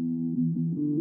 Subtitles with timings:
[0.00, 0.99] nasceu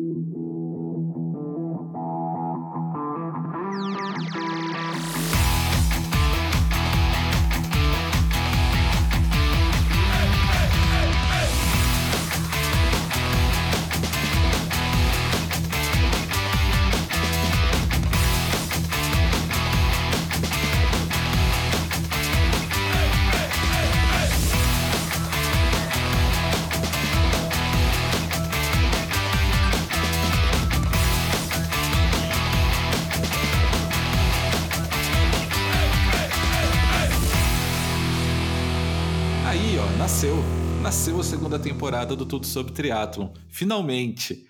[42.44, 43.34] Sobre Triatlon.
[43.50, 44.48] Finalmente!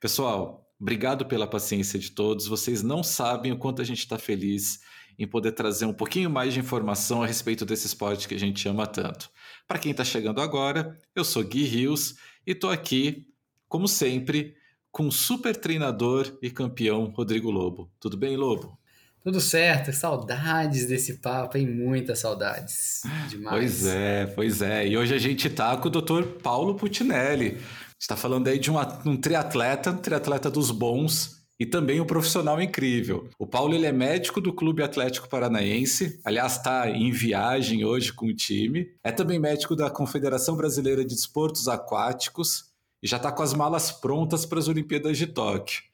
[0.00, 2.46] Pessoal, obrigado pela paciência de todos.
[2.46, 4.80] Vocês não sabem o quanto a gente está feliz
[5.18, 8.68] em poder trazer um pouquinho mais de informação a respeito desse esporte que a gente
[8.68, 9.30] ama tanto.
[9.66, 12.16] Para quem está chegando agora, eu sou Gui Rios
[12.46, 13.26] e estou aqui,
[13.68, 14.54] como sempre,
[14.90, 17.90] com o super treinador e campeão Rodrigo Lobo.
[17.98, 18.78] Tudo bem, Lobo?
[19.24, 21.66] Tudo certo, saudades desse papo, hein?
[21.66, 23.00] Muitas saudades.
[23.30, 23.58] Demais.
[23.58, 24.86] Pois é, pois é.
[24.86, 26.24] E hoje a gente tá com o Dr.
[26.42, 27.56] Paulo Putinelli.
[27.98, 32.60] está falando aí de uma, um triatleta, um triatleta dos bons e também um profissional
[32.60, 33.30] incrível.
[33.38, 38.26] O Paulo ele é médico do Clube Atlético Paranaense, aliás, está em viagem hoje com
[38.26, 38.90] o time.
[39.02, 42.66] É também médico da Confederação Brasileira de Desportos Aquáticos
[43.02, 45.93] e já está com as malas prontas para as Olimpíadas de Tóquio.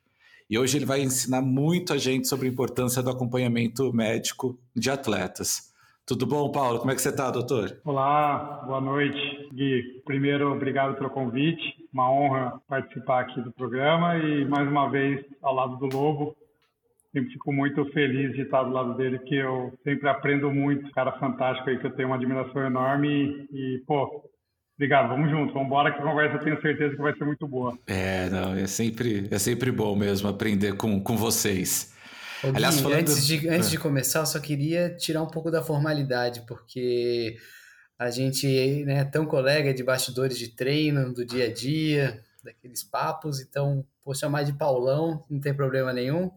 [0.50, 4.90] E hoje ele vai ensinar muito a gente sobre a importância do acompanhamento médico de
[4.90, 5.72] atletas.
[6.04, 6.80] Tudo bom, Paulo?
[6.80, 7.80] Como é que você está, doutor?
[7.84, 10.02] Olá, boa noite, Gui.
[10.04, 11.62] Primeiro, obrigado pelo convite.
[11.94, 16.34] Uma honra participar aqui do programa e, mais uma vez, ao lado do Lobo.
[17.12, 20.90] Sempre fico muito feliz de estar do lado dele, que eu sempre aprendo muito.
[20.90, 24.24] Cara fantástico aí, que eu tenho uma admiração enorme e, pô,
[24.80, 27.46] Obrigado, vamos junto, vamos embora que a conversa eu tenho certeza que vai ser muito
[27.46, 27.78] boa.
[27.86, 31.94] É, não, é sempre, é sempre bom mesmo aprender com, com vocês.
[32.42, 33.00] Ô, Aliás, falando...
[33.00, 37.36] antes, de, antes de começar, eu só queria tirar um pouco da formalidade, porque
[37.98, 42.82] a gente né, é tão colega de bastidores de treino, do dia a dia, daqueles
[42.82, 46.30] papos, então vou chamar de Paulão, não tem problema nenhum.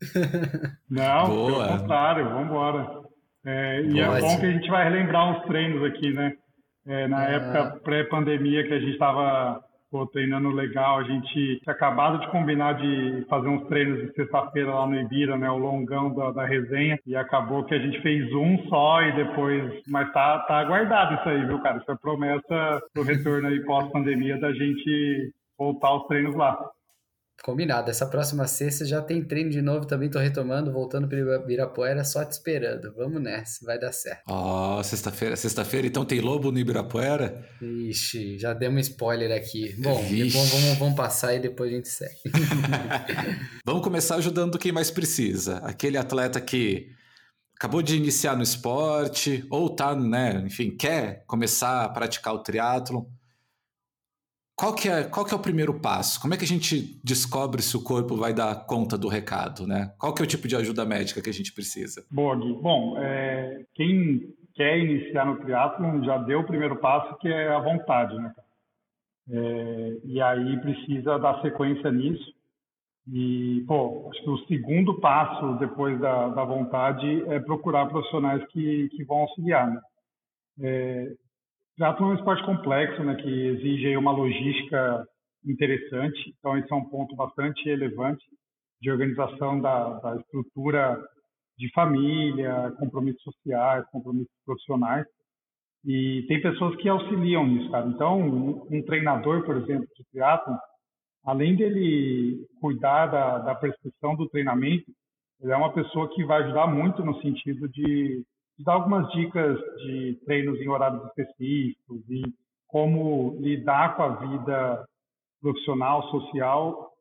[0.90, 1.66] Não, Boa.
[1.68, 3.02] pelo contrário, vamos embora.
[3.44, 6.36] É, e é bom que a gente vai relembrar uns treinos aqui, né?
[6.86, 7.30] É, na ah.
[7.30, 9.60] época pré-pandemia que a gente estava
[10.12, 14.86] treinando legal, a gente tinha acabado de combinar de fazer uns treinos de sexta-feira lá
[14.86, 18.58] no Ibira, né, o longão da, da, resenha, e acabou que a gente fez um
[18.68, 21.78] só e depois, mas tá, tá aguardado isso aí, viu, cara?
[21.78, 26.58] Isso é promessa do retorno aí pós-pandemia da gente voltar aos treinos lá.
[27.42, 27.90] Combinado.
[27.90, 30.10] Essa próxima sexta já tem treino de novo também.
[30.10, 32.92] Tô retomando, voltando para Ibirapuera, só te esperando.
[32.96, 34.22] Vamos nessa, vai dar certo.
[34.28, 37.46] Ó, oh, sexta-feira, sexta-feira, então tem lobo no Ibirapuera?
[37.60, 39.74] Ixi, já deu um spoiler aqui.
[39.80, 42.20] Bom, depois vamos, vamos passar e depois a gente segue.
[43.64, 45.58] vamos começar ajudando quem mais precisa.
[45.58, 46.88] Aquele atleta que
[47.56, 53.10] acabou de iniciar no esporte, ou tá, né, enfim, quer começar a praticar o triatlo
[54.56, 56.18] qual que, é, qual que é o primeiro passo?
[56.18, 59.92] Como é que a gente descobre se o corpo vai dar conta do recado, né?
[59.98, 62.06] Qual que é o tipo de ajuda médica que a gente precisa?
[62.10, 62.54] Gui.
[62.62, 67.58] Bom, é, quem quer iniciar no triatlon já deu o primeiro passo, que é a
[67.58, 68.32] vontade, né?
[69.28, 72.34] É, e aí precisa dar sequência nisso.
[73.12, 78.88] E, pô, acho que o segundo passo depois da, da vontade é procurar profissionais que,
[78.88, 79.80] que vão auxiliar, né?
[80.62, 81.12] É,
[81.76, 85.06] Triatlon é um esporte complexo, né, que exige uma logística
[85.44, 88.24] interessante, então esse é um ponto bastante relevante
[88.80, 90.98] de organização da, da estrutura
[91.58, 95.06] de família, compromissos sociais, compromissos profissionais.
[95.84, 97.86] E tem pessoas que auxiliam nisso, cara.
[97.86, 100.56] Então, um, um treinador, por exemplo, de triatlon,
[101.24, 104.90] além dele cuidar da, da prescrição do treinamento,
[105.40, 108.24] ele é uma pessoa que vai ajudar muito no sentido de
[108.58, 112.22] dar algumas dicas de treinos em horários específicos e
[112.66, 114.86] como lidar com a vida
[115.40, 116.92] profissional, social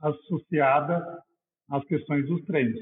[0.00, 1.22] associada
[1.70, 2.80] às questões dos treinos.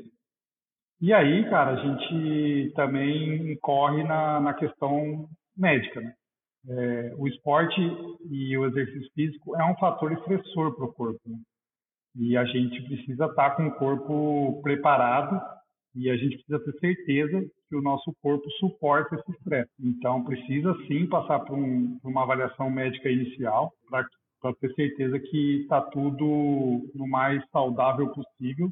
[1.00, 6.00] E aí, cara, a gente também corre na, na questão médica.
[6.00, 6.14] Né?
[6.68, 7.80] É, o esporte
[8.30, 11.20] e o exercício físico é um fator estressor para o corpo.
[11.26, 11.38] Né?
[12.16, 15.40] E a gente precisa estar com o corpo preparado
[15.98, 19.72] e a gente precisa ter certeza que o nosso corpo suporta esse estresse.
[19.80, 24.06] Então, precisa sim passar por, um, por uma avaliação médica inicial para
[24.60, 28.70] ter certeza que está tudo no mais saudável possível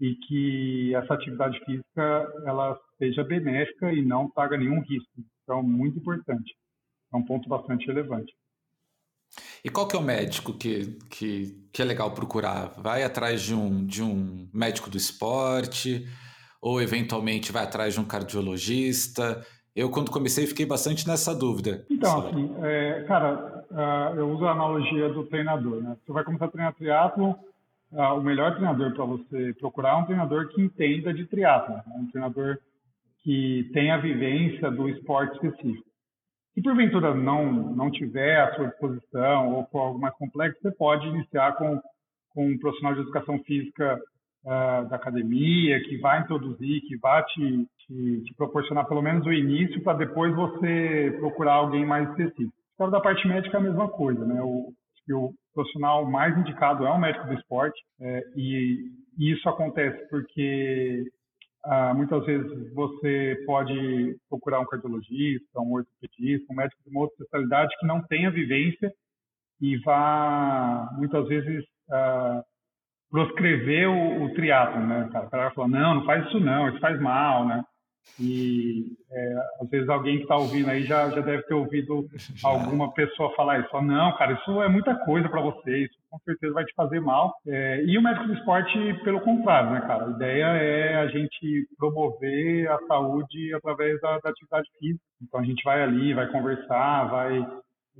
[0.00, 5.22] e que essa atividade física ela seja benéfica e não traga nenhum risco.
[5.44, 6.52] Então, muito importante.
[7.14, 8.32] É um ponto bastante relevante.
[9.64, 12.74] E qual que é o médico que, que, que é legal procurar?
[12.80, 16.04] Vai atrás de um, de um médico do esporte
[16.60, 19.44] ou eventualmente vai atrás de um cardiologista?
[19.74, 21.84] Eu, quando comecei, fiquei bastante nessa dúvida.
[21.88, 25.96] Então, assim, é, cara, uh, eu uso a analogia do treinador, né?
[26.04, 27.36] Você vai começar a treinar triatlo,
[27.92, 31.82] uh, o melhor treinador para você procurar é um treinador que entenda de triatlo, né?
[31.94, 32.58] um treinador
[33.22, 35.86] que tenha a vivência do esporte específico.
[36.54, 41.06] Se porventura não, não tiver à sua disposição ou for algo mais complexo, você pode
[41.06, 41.80] iniciar com,
[42.30, 44.00] com um profissional de educação física
[44.48, 49.82] da academia, que vai introduzir, que vai te, te, te proporcionar pelo menos o início,
[49.82, 52.52] para depois você procurar alguém mais específico.
[52.76, 54.40] Fora da parte médica é a mesma coisa, né?
[54.40, 54.72] O,
[55.10, 61.04] o profissional mais indicado é um médico do esporte, é, e, e isso acontece porque
[61.64, 67.16] ah, muitas vezes você pode procurar um cardiologista, um ortopedista, um médico de uma outra
[67.16, 68.90] especialidade que não tenha vivência
[69.60, 72.42] e vá muitas vezes ah,
[73.10, 75.08] proscrever o, o triatlo, né?
[75.12, 77.62] Cara, o cara fala, não, não faz isso não, isso faz mal, né?
[78.20, 82.06] E é, às vezes alguém que está ouvindo aí já, já deve ter ouvido
[82.44, 83.82] alguma pessoa falar isso.
[83.82, 87.34] Não, cara, isso é muita coisa para você, isso com certeza vai te fazer mal.
[87.46, 90.06] É, e o médico do esporte, pelo contrário, né, cara?
[90.06, 95.04] A ideia é a gente promover a saúde através da, da atividade física.
[95.22, 97.46] Então a gente vai ali, vai conversar, vai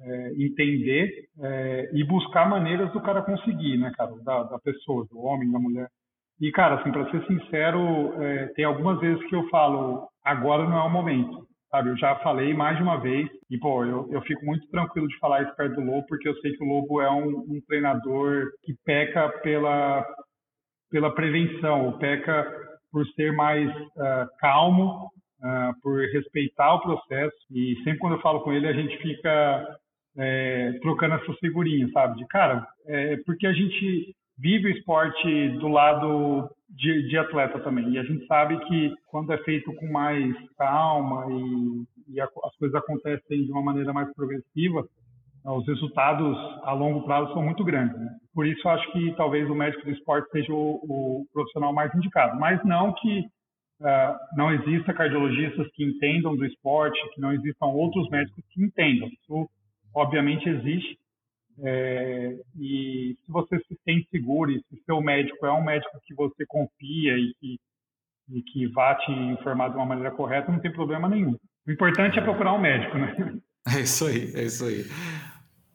[0.01, 4.13] é, entender é, e buscar maneiras do cara conseguir, né, cara?
[4.25, 5.89] Da, da pessoa, do homem, da mulher
[6.41, 10.79] e, cara, assim, para ser sincero, é, tem algumas vezes que eu falo, agora não
[10.79, 11.91] é o momento, sabe?
[11.91, 15.19] Eu já falei mais de uma vez e, pô, eu, eu fico muito tranquilo de
[15.19, 18.47] falar isso perto do Lobo, porque eu sei que o Lobo é um, um treinador
[18.63, 20.07] que peca pela,
[20.93, 22.47] pela prevenção, peca
[22.93, 25.11] por ser mais uh, calmo,
[25.43, 27.37] uh, por respeitar o processo.
[27.51, 29.77] E sempre quando eu falo com ele, a gente fica
[30.19, 32.19] é, trocando essas figurinhas, sabe?
[32.19, 37.91] De, cara, é porque a gente vive o esporte do lado de, de, atleta também.
[37.91, 42.57] E a gente sabe que quando é feito com mais calma e, e a, as
[42.57, 44.85] coisas acontecem de uma maneira mais progressiva,
[45.45, 47.99] os resultados a longo prazo são muito grandes.
[47.99, 48.09] Né?
[48.35, 52.39] Por isso, acho que talvez o médico do esporte seja o, o profissional mais indicado.
[52.39, 58.09] Mas não que uh, não exista cardiologistas que entendam do esporte, que não existam outros
[58.11, 59.09] médicos que entendam.
[59.09, 59.49] Isso,
[59.99, 60.99] obviamente, existe.
[61.61, 66.15] É, e se você se sente seguro e se seu médico é um médico que
[66.15, 67.61] você confia e que,
[68.31, 71.37] e que vá te informar de uma maneira correta, não tem problema nenhum.
[71.67, 73.39] O importante é procurar um médico, né?
[73.77, 74.87] É isso aí, é isso aí.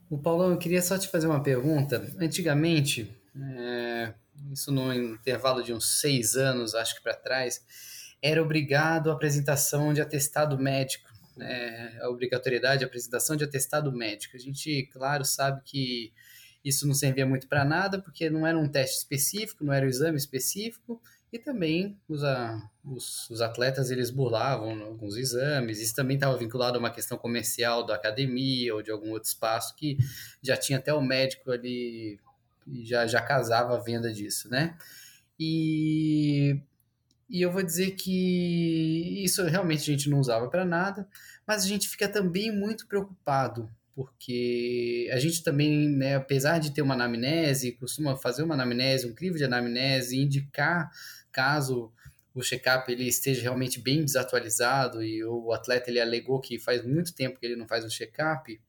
[0.09, 2.01] O Paulão, eu queria só te fazer uma pergunta.
[2.19, 3.07] Antigamente,
[3.55, 4.15] é,
[4.51, 7.61] isso no intervalo de uns seis anos, acho que para trás,
[8.19, 14.35] era obrigado a apresentação de atestado médico né, a obrigatoriedade, a apresentação de atestado médico.
[14.35, 16.13] A gente, claro, sabe que
[16.63, 19.89] isso não servia muito para nada, porque não era um teste específico, não era um
[19.89, 21.01] exame específico,
[21.31, 26.77] e também os, a, os, os, atletas eles burlavam alguns exames, isso também estava vinculado
[26.77, 29.97] a uma questão comercial da academia ou de algum outro espaço que
[30.43, 32.19] já tinha até o médico ali,
[32.83, 34.77] já, já casava a venda disso, né?
[35.39, 36.61] E
[37.29, 41.07] e eu vou dizer que isso realmente a gente não usava para nada,
[41.47, 46.81] mas a gente fica também muito preocupado, porque a gente também, né, apesar de ter
[46.81, 50.89] uma anamnese, costuma fazer uma anamnese, um crivo de anamnese, indicar
[51.31, 51.91] caso
[52.33, 57.13] o check-up ele esteja realmente bem desatualizado e o atleta ele alegou que faz muito
[57.13, 58.59] tempo que ele não faz um check-up,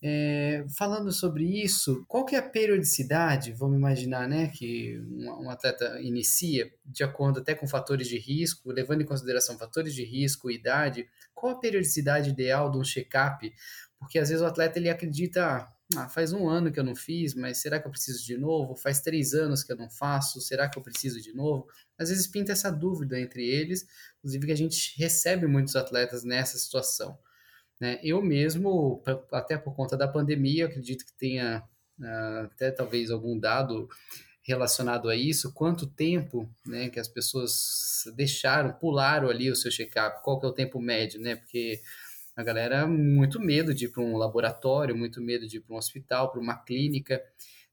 [0.00, 5.50] é, falando sobre isso, qual que é a periodicidade, vamos imaginar, né, que um, um,
[5.50, 10.50] atleta inicia, de acordo até com fatores de risco, levando em consideração fatores de risco,
[10.50, 13.52] idade, qual a periodicidade ideal de um check-up?
[13.98, 17.34] Porque às vezes o atleta ele acredita, ah, faz um ano que eu não fiz,
[17.34, 18.76] mas será que eu preciso de novo?
[18.76, 21.66] Faz três anos que eu não faço, será que eu preciso de novo?
[21.98, 23.84] Às vezes pinta essa dúvida entre eles,
[24.18, 27.18] inclusive que a gente recebe muitos atletas nessa situação.
[27.80, 28.00] Né?
[28.02, 31.62] Eu mesmo, até por conta da pandemia, acredito que tenha
[32.00, 33.88] uh, até talvez algum dado
[34.42, 40.24] relacionado a isso, quanto tempo né, que as pessoas deixaram, pularam ali o seu check-up,
[40.24, 41.36] qual que é o tempo médio, né?
[41.36, 41.82] Porque
[42.34, 45.78] a galera muito medo de ir para um laboratório, muito medo de ir para um
[45.78, 47.20] hospital, para uma clínica.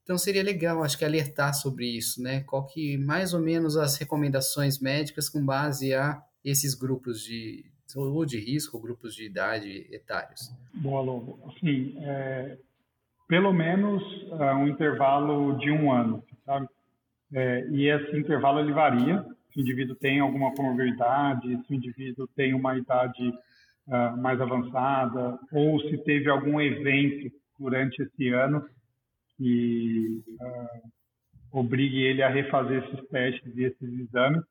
[0.03, 2.41] Então seria legal, acho que alertar sobre isso, né?
[2.41, 8.25] Qual que mais ou menos as recomendações médicas com base a esses grupos de, ou
[8.25, 10.53] de risco, grupos de idade etários?
[10.73, 11.39] Boa, Lobo.
[11.47, 12.57] Assim, é,
[13.27, 14.03] pelo menos
[14.39, 16.67] é, um intervalo de um ano, sabe?
[17.33, 19.25] É, e esse intervalo ele varia.
[19.51, 23.29] Se o indivíduo tem alguma comorbidade, se o indivíduo tem uma idade
[23.87, 28.67] uh, mais avançada, ou se teve algum evento durante esse ano
[29.37, 30.91] que uh,
[31.51, 34.43] obrigue ele a refazer esses testes e esses exames,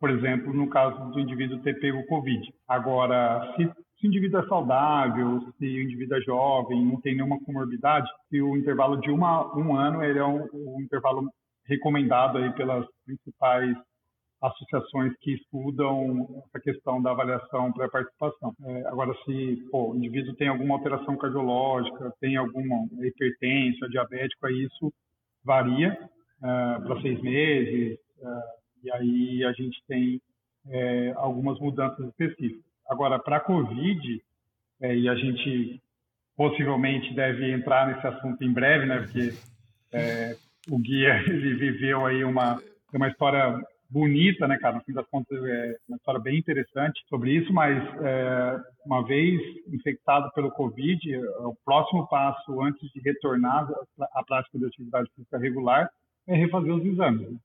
[0.00, 2.52] por exemplo, no caso do indivíduo ter pego Covid.
[2.68, 3.64] Agora, se,
[3.98, 8.40] se o indivíduo é saudável, se o indivíduo é jovem, não tem nenhuma comorbidade, se
[8.40, 11.28] o intervalo de uma, um ano ele é um, um intervalo
[11.66, 13.74] recomendado aí pelas principais
[14.42, 18.52] associações que estudam essa questão da avaliação pré-participação.
[18.66, 24.64] É, agora, se pô, o indivíduo tem alguma alteração cardiológica, tem alguma hipertensão, diabético, aí
[24.64, 24.92] isso
[25.42, 25.98] varia
[26.38, 30.20] uh, para seis meses, uh, e aí a gente tem
[30.68, 32.62] é, algumas mudanças específicas.
[32.88, 34.22] Agora, para a Covid,
[34.80, 35.80] é, e a gente
[36.36, 39.34] possivelmente deve entrar nesse assunto em breve, né, porque
[39.92, 40.36] é,
[40.68, 42.60] o guia ele viveu aí uma,
[42.92, 44.76] uma história bonita, né, cara?
[44.76, 49.40] No fim das contas, é uma história bem interessante sobre isso, mas é, uma vez
[49.68, 53.68] infectado pelo Covid, o próximo passo antes de retornar
[54.12, 55.88] à prática de atividade física regular
[56.26, 57.38] é refazer os exames, né?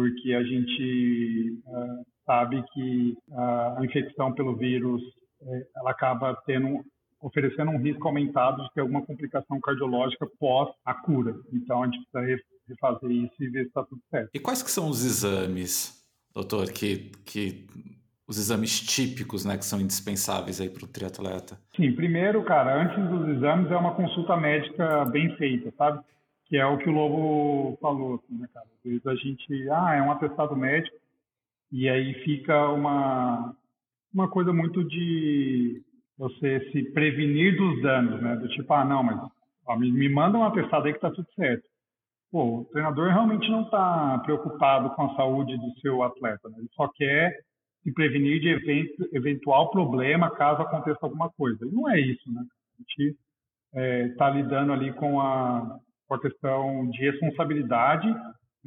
[0.00, 5.02] Porque a gente uh, sabe que a infecção pelo vírus
[5.42, 6.82] é, ela acaba tendo
[7.20, 11.34] oferecendo um risco aumentado de ter alguma complicação cardiológica pós a cura.
[11.52, 14.30] Então a gente precisa refazer isso e ver se está tudo certo.
[14.32, 16.02] E quais que são os exames,
[16.32, 17.66] doutor, que, que
[18.26, 21.58] os exames típicos, né, que são indispensáveis aí para o triatleta?
[21.76, 26.02] Sim, primeiro, cara, antes dos exames é uma consulta médica bem feita, sabe?
[26.50, 28.66] Que é o que o Lobo falou, assim, né, cara?
[28.66, 30.96] Às vezes a gente, ah, é um atestado médico,
[31.70, 33.54] e aí fica uma,
[34.12, 35.80] uma coisa muito de
[36.18, 38.34] você se prevenir dos danos, né?
[38.34, 39.30] Do tipo, ah, não, mas
[39.64, 41.62] ó, me, me manda um atestado aí que tá tudo certo.
[42.32, 46.56] Pô, o treinador realmente não está preocupado com a saúde do seu atleta, né?
[46.58, 47.32] Ele só quer
[47.84, 51.64] se prevenir de evento, eventual problema caso aconteça alguma coisa.
[51.64, 52.42] E não é isso, né?
[52.42, 53.16] A gente
[54.10, 55.78] está é, lidando ali com a,
[56.14, 58.08] a questão de responsabilidade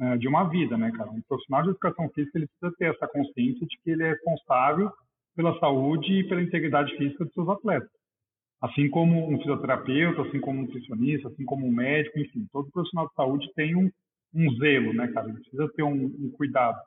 [0.00, 1.10] é, de uma vida, né, cara?
[1.10, 4.90] Um profissional de educação física ele precisa ter essa consciência de que ele é responsável
[5.36, 7.90] pela saúde e pela integridade física dos seus atletas.
[8.60, 13.08] Assim como um fisioterapeuta, assim como um nutricionista, assim como um médico, enfim, todo profissional
[13.08, 13.90] de saúde tem um,
[14.34, 15.28] um zelo, né, cara?
[15.28, 16.78] Ele precisa ter um, um cuidado.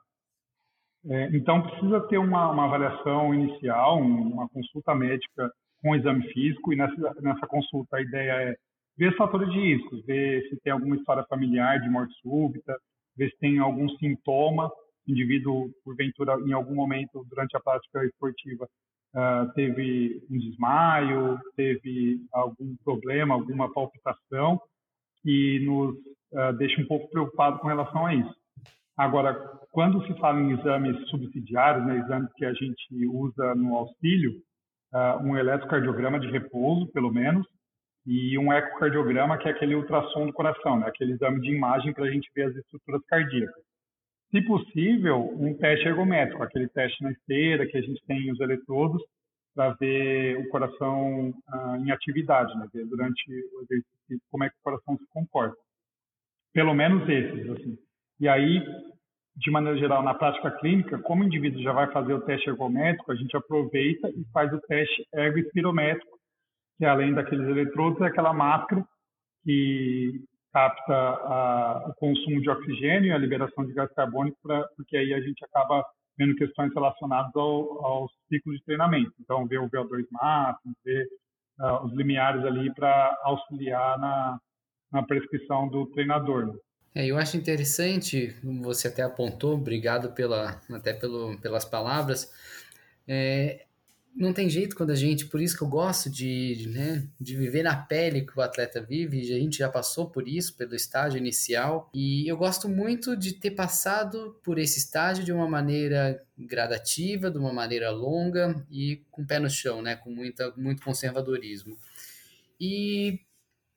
[1.06, 5.50] É, então, precisa ter uma, uma avaliação inicial, uma consulta médica
[5.80, 8.56] com exame físico, e nessa, nessa consulta a ideia é
[8.98, 12.76] ver os fatores de risco, ver se tem alguma história familiar de morte súbita,
[13.16, 14.70] ver se tem algum sintoma,
[15.06, 18.68] indivíduo, porventura, em algum momento durante a prática esportiva,
[19.14, 24.60] uh, teve um desmaio, teve algum problema, alguma palpitação,
[25.22, 25.94] que nos
[26.32, 28.34] uh, deixa um pouco preocupado com relação a isso.
[28.96, 29.34] Agora,
[29.70, 34.32] quando se fala em exames subsidiários, né, exames que a gente usa no auxílio,
[34.92, 37.46] uh, um eletrocardiograma de repouso, pelo menos,
[38.08, 40.86] e um ecocardiograma, que é aquele ultrassom do coração, né?
[40.86, 43.62] aquele exame de imagem para a gente ver as estruturas cardíacas.
[44.30, 49.02] Se possível, um teste ergométrico, aquele teste na esteira que a gente tem os eletrodos
[49.54, 52.66] para ver o coração ah, em atividade, né?
[52.72, 55.58] ver durante o exercício como é que o coração se comporta.
[56.54, 57.76] Pelo menos esses, assim.
[58.20, 58.64] E aí,
[59.36, 63.12] de maneira geral, na prática clínica, como o indivíduo já vai fazer o teste ergométrico,
[63.12, 66.17] a gente aproveita e faz o teste ergoespirométrico,
[66.78, 68.86] que além daqueles eletrodos, é aquela máscara
[69.44, 74.96] que capta a, o consumo de oxigênio e a liberação de gás carbônico, pra, porque
[74.96, 75.84] aí a gente acaba
[76.16, 79.12] vendo questões relacionadas ao, aos ciclos de treinamento.
[79.20, 81.06] Então, ver o VO2 máximo, ver
[81.60, 84.40] uh, os limiares ali para auxiliar na,
[84.92, 86.46] na prescrição do treinador.
[86.46, 86.54] Né?
[86.94, 92.32] É, eu acho interessante, você até apontou, obrigado pela, até pelo, pelas palavras,
[93.06, 93.64] é,
[94.18, 97.62] não tem jeito quando a gente, por isso que eu gosto de, né, de viver
[97.62, 101.88] na pele que o atleta vive, a gente já passou por isso, pelo estágio inicial,
[101.94, 107.38] e eu gosto muito de ter passado por esse estágio de uma maneira gradativa, de
[107.38, 111.78] uma maneira longa e com pé no chão, né, com muita, muito conservadorismo.
[112.60, 113.20] E,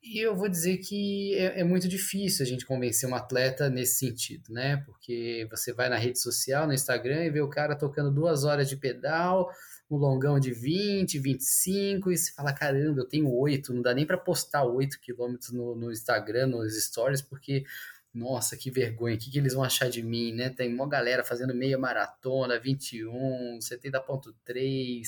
[0.01, 3.99] e eu vou dizer que é, é muito difícil a gente convencer um atleta nesse
[3.99, 8.09] sentido, né, porque você vai na rede social, no Instagram, e vê o cara tocando
[8.09, 9.51] duas horas de pedal,
[9.95, 14.05] um longão de 20, 25, e você fala, caramba, eu tenho 8, não dá nem
[14.05, 17.65] para postar 8 quilômetros no, no Instagram, nos stories, porque,
[18.13, 20.49] nossa, que vergonha, o que, que eles vão achar de mim, né?
[20.49, 25.03] Tem uma galera fazendo meia maratona, 21, 70.3,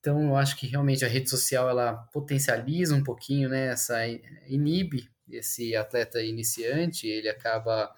[0.00, 4.06] então eu acho que realmente a rede social, ela potencializa um pouquinho, né, essa,
[4.46, 7.90] inibe esse atleta iniciante, ele acaba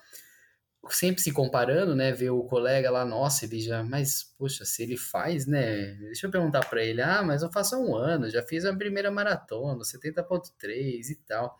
[0.91, 2.13] sempre se comparando, né?
[2.13, 5.95] Ver o colega lá, nossa, ele já, mas poxa, se ele faz, né?
[5.95, 8.75] Deixa eu perguntar para ele, ah, mas eu faço há um ano, já fiz a
[8.75, 11.59] primeira maratona, 70.3 e tal.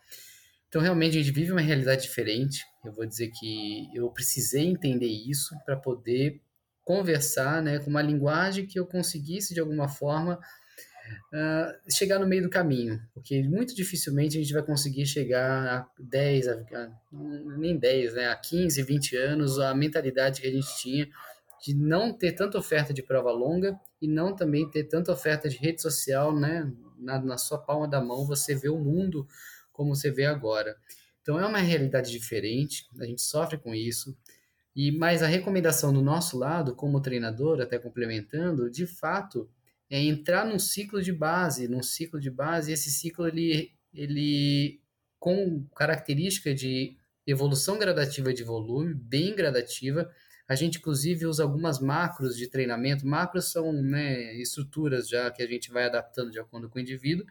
[0.67, 2.65] Então, realmente, a gente vive uma realidade diferente.
[2.83, 6.41] Eu vou dizer que eu precisei entender isso para poder
[6.83, 10.39] conversar, né, com uma linguagem que eu conseguisse de alguma forma
[11.33, 15.87] uh, chegar no meio do caminho, porque muito dificilmente a gente vai conseguir chegar a
[15.99, 16.89] 10, a, a,
[17.57, 21.07] nem 10, né, a 15, 20 anos, a mentalidade que a gente tinha
[21.63, 25.57] de não ter tanta oferta de prova longa e não também ter tanta oferta de
[25.57, 29.27] rede social, né, na, na sua palma da mão, você vê o mundo
[29.71, 30.75] como você vê agora.
[31.21, 34.17] Então é uma realidade diferente, a gente sofre com isso.
[34.75, 39.49] E mais a recomendação do nosso lado, como treinador, até complementando, de fato,
[39.89, 44.81] é entrar num ciclo de base, num ciclo de base, esse ciclo ele, ele
[45.19, 50.09] com característica de evolução gradativa de volume, bem gradativa.
[50.47, 53.05] A gente inclusive usa algumas macros de treinamento.
[53.05, 57.25] Macros são né, estruturas já que a gente vai adaptando de acordo com o indivíduo,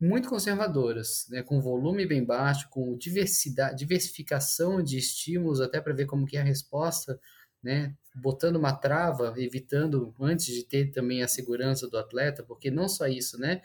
[0.00, 6.06] muito conservadoras, né, com volume bem baixo, com diversidade, diversificação de estímulos, até para ver
[6.06, 7.18] como que é a resposta
[7.62, 12.88] né, botando uma trava, evitando antes de ter também a segurança do atleta, porque não
[12.88, 13.60] só isso, né?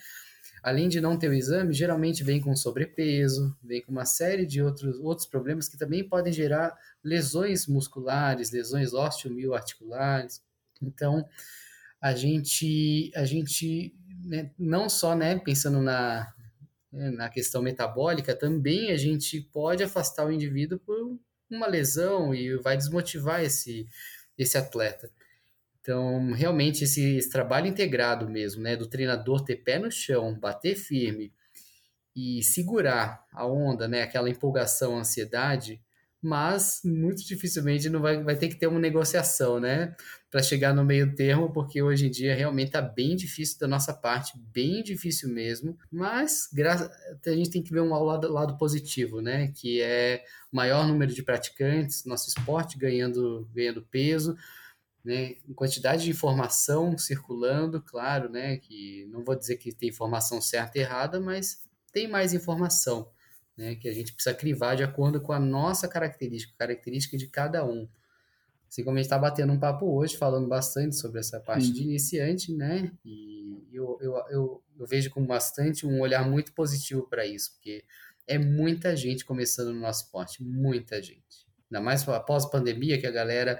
[0.61, 4.61] Além de não ter o exame, geralmente vem com sobrepeso, vem com uma série de
[4.61, 10.43] outros, outros problemas que também podem gerar lesões musculares, lesões osteomioarticulares.
[10.79, 11.25] Então,
[11.99, 16.31] a gente, a gente né, não só né, pensando na,
[16.91, 21.17] na questão metabólica, também a gente pode afastar o indivíduo por
[21.49, 23.87] uma lesão e vai desmotivar esse,
[24.37, 25.09] esse atleta.
[25.81, 30.75] Então, realmente, esse, esse, trabalho integrado mesmo, né, do treinador ter pé no chão, bater
[30.75, 31.33] firme
[32.15, 35.81] e segurar a onda, né, aquela empolgação, ansiedade,
[36.21, 39.95] mas muito dificilmente não vai, vai ter que ter uma negociação, né,
[40.31, 43.93] para chegar no meio termo, porque hoje em dia realmente está bem difícil da nossa
[43.93, 46.49] parte, bem difícil mesmo, mas
[47.25, 51.21] a gente tem que ver um lado, lado positivo, né, que é maior número de
[51.21, 54.37] praticantes, nosso esporte ganhando, ganhando peso,
[55.03, 60.77] né, quantidade de informação circulando, claro, né, que não vou dizer que tem informação certa
[60.77, 63.11] e errada, mas tem mais informação
[63.57, 67.65] né, que a gente precisa crivar de acordo com a nossa característica, característica de cada
[67.65, 67.85] um.
[68.71, 71.73] Assim como a gente está batendo um papo hoje, falando bastante sobre essa parte Sim.
[71.73, 72.89] de iniciante, né?
[73.03, 77.83] E eu, eu, eu, eu, vejo com bastante um olhar muito positivo para isso, porque
[78.25, 81.45] é muita gente começando no nosso esporte, muita gente.
[81.69, 83.59] Ainda mais após a pandemia, que a galera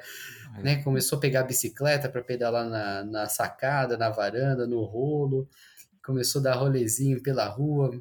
[0.58, 0.64] é.
[0.64, 5.50] né, começou a pegar a bicicleta para pedalar na, na sacada, na varanda, no rolo
[6.04, 7.92] começou a dar rolezinho pela rua,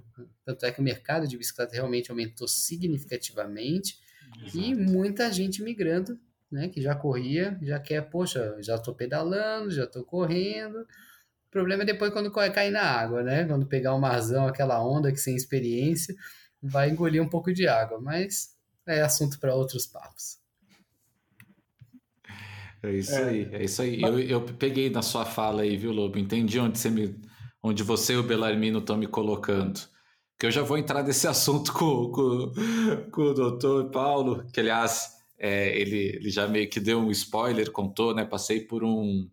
[0.44, 3.98] tanto é que o mercado de bicicleta realmente aumentou significativamente
[4.42, 4.58] Exato.
[4.58, 6.18] e muita gente migrando,
[6.50, 10.78] né, que já corria, já quer, poxa, já estou pedalando, já estou correndo.
[10.80, 13.44] O problema é depois quando cair na água, né?
[13.44, 16.14] Quando pegar o marzão, aquela onda que sem experiência,
[16.62, 18.54] vai engolir um pouco de água, mas
[18.86, 20.38] é assunto para outros papos.
[22.82, 23.24] É isso é.
[23.24, 24.00] aí, é isso aí.
[24.00, 26.18] Eu, eu peguei na sua fala aí, viu, Lobo?
[26.18, 27.14] Entendi onde você me
[27.62, 29.80] onde você e o Belarmino estão me colocando.
[30.38, 32.52] Que eu já vou entrar nesse assunto com, com,
[33.10, 37.72] com o doutor Paulo, que aliás, é, ele, ele já meio que deu um spoiler,
[37.72, 38.26] contou, né?
[38.26, 39.26] Passei por um.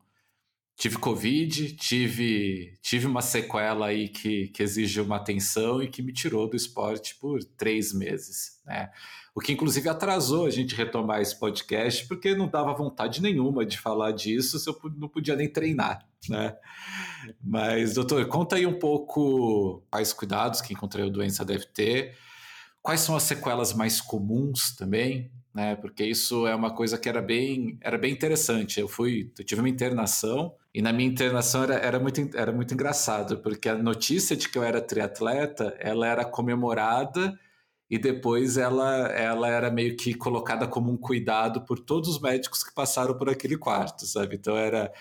[0.77, 6.13] Tive Covid, tive, tive uma sequela aí que, que exige uma atenção e que me
[6.13, 8.89] tirou do esporte por três meses, né?
[9.35, 13.77] O que inclusive atrasou a gente retomar esse podcast, porque não dava vontade nenhuma de
[13.77, 16.55] falar disso se eu não podia nem treinar, né?
[17.43, 22.15] Mas, doutor, conta aí um pouco quais cuidados que encontrei a doença deve ter,
[22.83, 25.75] quais são as sequelas mais comuns também, né?
[25.75, 28.79] Porque isso é uma coisa que era bem, era bem interessante.
[28.79, 32.75] Eu fui, eu tive uma internação e na minha internação era, era, muito, era muito
[32.75, 37.35] engraçado, porque a notícia de que eu era triatleta, ela era comemorada
[37.89, 42.63] e depois ela, ela era meio que colocada como um cuidado por todos os médicos
[42.63, 44.35] que passaram por aquele quarto, sabe?
[44.35, 44.93] Então era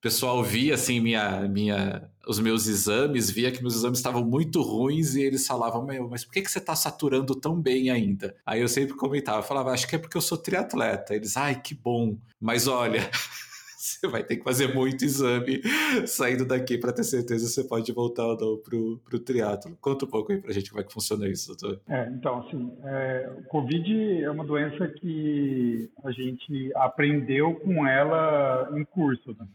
[0.00, 5.14] pessoal via assim minha, minha, os meus exames, via que meus exames estavam muito ruins
[5.14, 8.34] e eles falavam, meu, mas por que, que você está saturando tão bem ainda?
[8.44, 11.14] Aí eu sempre comentava, falava, acho que é porque eu sou triatleta.
[11.14, 12.16] Eles, ai, que bom.
[12.40, 13.00] Mas olha,
[13.76, 15.60] você vai ter que fazer muito exame
[16.06, 19.76] saindo daqui para ter certeza se você pode voltar ou não para o triatlo.
[19.80, 21.80] Conta um pouco aí para a gente como é que funciona isso, doutor.
[21.88, 28.70] É, então, assim, é, o Covid é uma doença que a gente aprendeu com ela
[28.74, 29.46] em curso, né?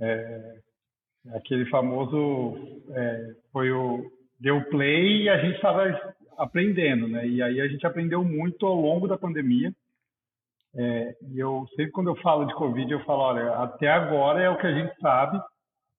[0.00, 0.58] É,
[1.34, 5.84] aquele famoso é, foi o deu play e a gente estava
[6.38, 7.26] aprendendo, né?
[7.26, 9.72] E aí a gente aprendeu muito ao longo da pandemia
[10.74, 14.50] É, e eu sempre quando eu falo de Covid, eu falo, olha, até agora é
[14.50, 15.40] o que a gente sabe.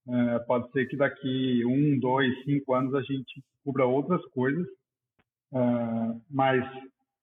[0.10, 4.67] É, pode ser que daqui um, dois, cinco anos a gente descubra outras coisas.
[5.53, 5.60] É,
[6.29, 6.63] mas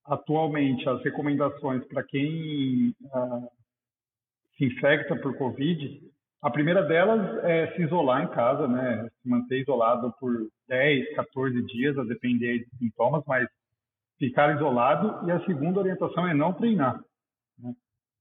[0.05, 3.49] atualmente as recomendações para quem é,
[4.57, 6.03] se infecta por Covid,
[6.45, 9.09] a primeira delas é se isolar em casa, né?
[9.23, 10.31] Se manter isolado por
[10.69, 13.49] 10, 14 dias, a depender de sintomas, mas
[14.19, 15.27] ficar isolado.
[15.27, 17.01] E a segunda orientação é não treinar.
[17.59, 17.75] Né?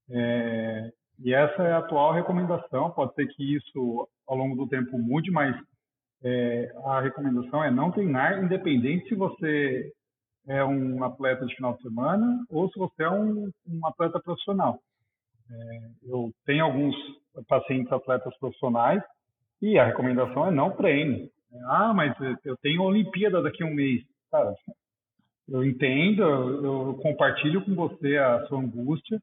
[0.08, 2.92] É, e essa é a atual recomendação.
[2.92, 5.54] Pode ser que isso ao longo do tempo mude, mas
[6.22, 9.92] é, a recomendação é não treinar, independente se você
[10.48, 14.80] é um atleta de final de semana ou se você é um, um atleta profissional.
[15.50, 16.94] É, eu tenho alguns
[17.48, 19.02] pacientes atletas profissionais
[19.60, 21.30] e a recomendação é não treine.
[21.66, 24.02] Ah, mas eu tenho Olimpíada daqui a um mês.
[24.30, 24.54] Cara,
[25.48, 29.20] eu entendo, eu compartilho com você a sua angústia,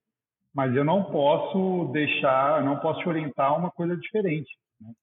[0.54, 4.50] mas eu não posso deixar, eu não posso te orientar uma coisa diferente.
[4.80, 4.94] Né?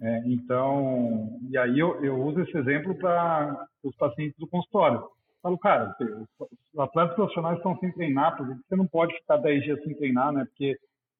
[0.00, 5.04] É, então, e aí eu, eu uso esse exemplo para os pacientes do consultório.
[5.44, 9.84] Falo, cara, os atletas profissionais estão sem treinar, porque você não pode ficar 10 dias
[9.84, 10.46] sem treinar, né?
[10.46, 10.74] Porque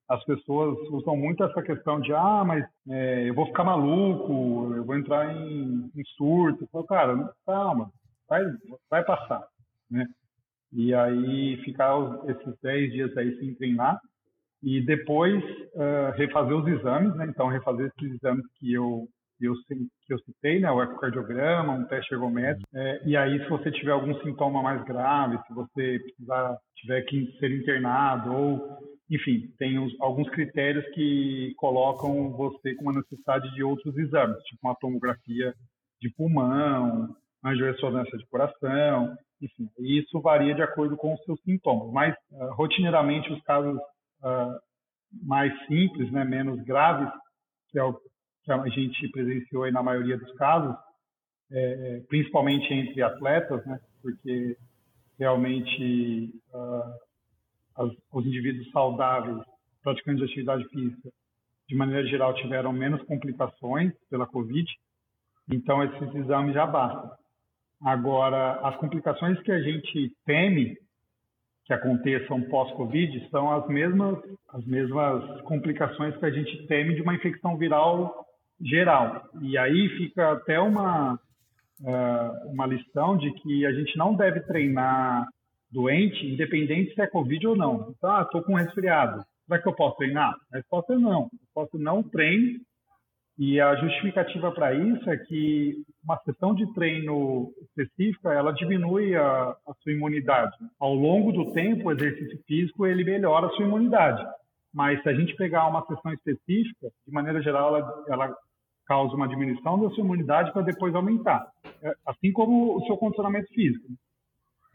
[0.09, 4.83] as pessoas usam muito essa questão de, ah, mas é, eu vou ficar maluco, eu
[4.83, 6.65] vou entrar em, em surto.
[6.65, 7.91] Eu falo, cara, calma,
[8.27, 8.43] vai,
[8.89, 9.47] vai passar,
[9.91, 10.07] né?
[10.73, 11.95] E aí ficar
[12.27, 14.01] esses 10 dias aí sem treinar
[14.63, 17.27] e depois uh, refazer os exames, né?
[17.29, 19.07] Então refazer esses exames que eu
[19.41, 19.53] eu,
[20.07, 23.93] que eu citei, né, o ecocardiograma, um teste ergométrico, é, e aí se você tiver
[23.93, 28.79] algum sintoma mais grave, se você precisar, tiver que ser internado ou,
[29.11, 34.67] enfim, tem os, alguns critérios que colocam você com uma necessidade de outros exames, tipo
[34.67, 35.53] uma tomografia
[36.01, 41.93] de pulmão, angiorressonância de coração, enfim, isso varia de acordo com os seus sintomas.
[41.93, 44.59] Mas, uh, rotineiramente, os casos uh,
[45.23, 47.13] mais simples, né, menos graves,
[47.71, 47.99] que é o
[48.45, 50.77] que a gente presenciou aí na maioria dos casos,
[51.51, 54.57] é, principalmente entre atletas, né, porque
[55.19, 56.95] realmente uh,
[57.77, 59.43] as, os indivíduos saudáveis,
[59.83, 61.11] praticantes de atividade física,
[61.69, 64.71] de maneira geral, tiveram menos complicações pela Covid,
[65.51, 67.11] então esses exames já bastam.
[67.83, 70.77] Agora, as complicações que a gente teme
[71.65, 77.15] que aconteçam pós-Covid são as mesmas, as mesmas complicações que a gente teme de uma
[77.15, 78.27] infecção viral
[78.61, 79.29] geral.
[79.41, 85.27] E aí fica até uma, uh, uma lição de que a gente não deve treinar
[85.71, 87.93] doente, independente se é Covid ou não.
[87.97, 89.25] Então, ah, estou com resfriado.
[89.47, 90.35] Será que eu posso treinar?
[90.53, 91.23] A resposta é não.
[91.23, 92.61] Eu posso não treine
[93.37, 99.57] e a justificativa para isso é que uma sessão de treino específica, ela diminui a,
[99.67, 100.53] a, sua imunidade.
[100.79, 104.25] Ao longo do tempo, o exercício físico, ele melhora a sua imunidade.
[104.75, 108.37] Mas se a gente pegar uma sessão específica, de maneira geral, ela, ela
[108.87, 111.47] causa uma diminuição da sua imunidade para depois aumentar.
[111.81, 113.87] É, assim como o seu condicionamento físico.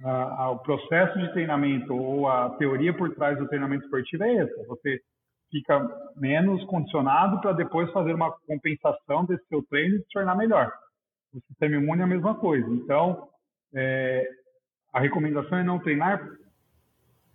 [0.01, 4.67] o processo de treinamento ou a teoria por trás do treinamento esportivo é essa.
[4.67, 5.01] Você
[5.51, 5.85] fica
[6.15, 10.71] menos condicionado para depois fazer uma compensação desse seu treino e se tornar melhor.
[11.33, 12.67] O sistema imune é a mesma coisa.
[12.69, 13.27] Então,
[13.75, 14.27] é,
[14.93, 16.25] a recomendação é não treinar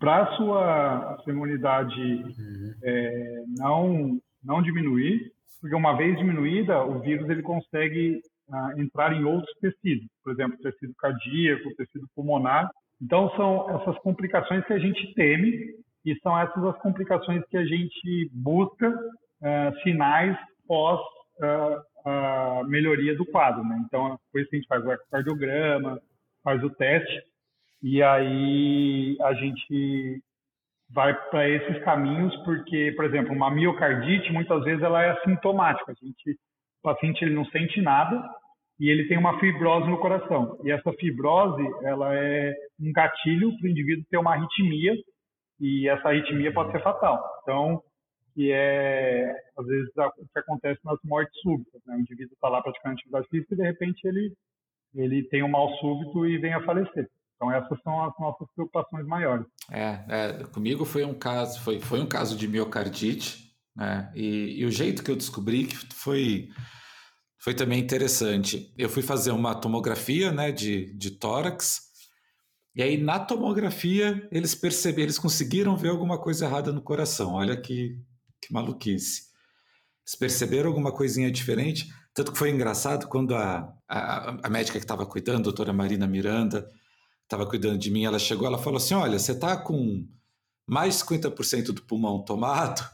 [0.05, 2.75] para a sua, sua, imunidade uhum.
[2.85, 8.21] é, não, não diminuir, porque uma vez diminuída, o vírus ele consegue
[8.53, 12.69] ah, entrar em outros tecidos, por exemplo, tecido cardíaco, tecido pulmonar.
[13.01, 17.65] Então, são essas complicações que a gente teme e são essas as complicações que a
[17.65, 20.37] gente busca uh, sinais
[20.69, 21.01] pós
[21.41, 23.65] uh, uh, melhoria do quadro.
[23.65, 23.83] Né?
[23.87, 25.99] Então, depois que a gente faz o ecocardiograma,
[26.43, 27.23] faz o teste,
[27.85, 30.23] e aí a gente
[30.89, 35.93] vai para esses caminhos, porque, por exemplo, uma miocardite, muitas vezes, ela é assintomática.
[35.93, 38.27] A gente, o paciente ele não sente nada
[38.81, 40.59] e ele tem uma fibrose no coração.
[40.65, 44.95] E essa fibrose, ela é um gatilho para o indivíduo ter uma arritmia
[45.61, 47.23] e essa arritmia pode ser fatal.
[47.43, 47.83] Então,
[48.33, 51.83] que é, às vezes, o que acontece nas mortes súbitas.
[51.85, 51.97] Né?
[51.97, 54.33] O indivíduo está lá praticando atividade física e, de repente, ele,
[54.95, 57.11] ele tem um mal súbito e vem a falecer.
[57.45, 59.47] Então, essas são as nossas preocupações maiores.
[59.71, 64.11] É, é comigo foi um caso, foi, foi um caso de miocardite, né?
[64.15, 66.49] E, e o jeito que eu descobri que foi
[67.39, 68.73] foi também interessante.
[68.79, 71.85] Eu fui fazer uma tomografia, né, de, de tórax
[72.75, 77.35] e aí, na tomografia, eles perceberam, eles conseguiram ver alguma coisa errada no coração.
[77.35, 77.97] Olha que,
[78.43, 79.23] que maluquice.
[80.05, 81.87] Eles perceberam alguma coisinha diferente.
[82.13, 86.07] Tanto que foi engraçado quando a, a, a médica que estava cuidando, a doutora Marina
[86.07, 86.69] Miranda,
[87.25, 90.07] estava cuidando de mim, ela chegou, ela falou assim: Olha, você está com
[90.67, 92.89] mais de 50% do pulmão tomado,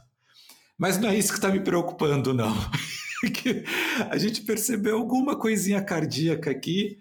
[0.78, 2.54] mas não é isso que está me preocupando, não.
[4.10, 6.98] a gente percebeu alguma coisinha cardíaca aqui,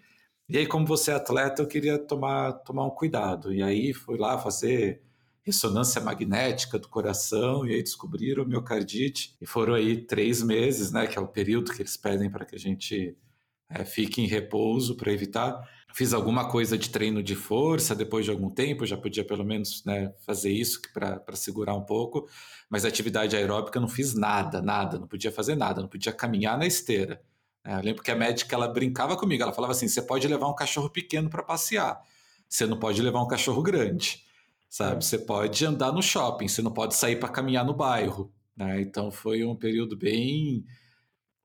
[0.49, 3.53] e aí, como você é atleta, eu queria tomar, tomar um cuidado.
[3.53, 4.99] E aí fui lá fazer
[5.43, 9.35] ressonância magnética do coração e aí descobriram miocardite.
[9.39, 12.55] E foram aí três meses, né, que é o período que eles pedem para que
[12.55, 13.15] a gente
[13.69, 15.61] é, fique em repouso para evitar.
[15.93, 19.83] Fiz alguma coisa de treino de força depois de algum tempo, já podia pelo menos
[19.83, 22.27] né, fazer isso para segurar um pouco,
[22.69, 26.67] mas atividade aeróbica não fiz nada, nada, não podia fazer nada, não podia caminhar na
[26.67, 27.21] esteira.
[27.65, 30.47] É, eu lembro que a médica ela brincava comigo, ela falava assim: você pode levar
[30.47, 31.99] um cachorro pequeno para passear,
[32.47, 34.23] você não pode levar um cachorro grande,
[34.69, 35.03] sabe?
[35.03, 38.31] Você pode andar no shopping, você não pode sair para caminhar no bairro.
[38.55, 38.81] Né?
[38.81, 40.65] Então foi um período bem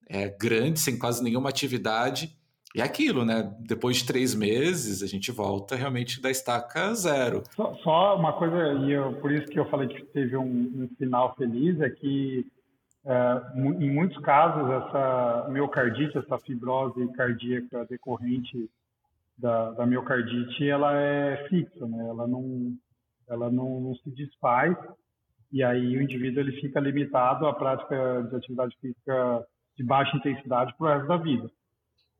[0.09, 2.37] é, grande, sem quase nenhuma atividade.
[2.75, 3.55] E é aquilo, né?
[3.61, 7.45] Depois de três meses, a gente volta realmente da estaca zero.
[7.55, 10.89] Só, só uma coisa, e eu, por isso que eu falei que teve um, um
[10.99, 12.45] final feliz, é que
[13.07, 18.69] é, em muitos casos, essa miocardite, essa fibrose cardíaca decorrente
[19.37, 22.09] da, da miocardite, ela é fixa, né?
[22.09, 22.75] Ela não,
[23.29, 24.77] ela não, não, se desfaz
[25.53, 30.75] e aí o indivíduo ele fica limitado à prática de atividade física de baixa intensidade
[30.77, 31.51] para o resto da vida.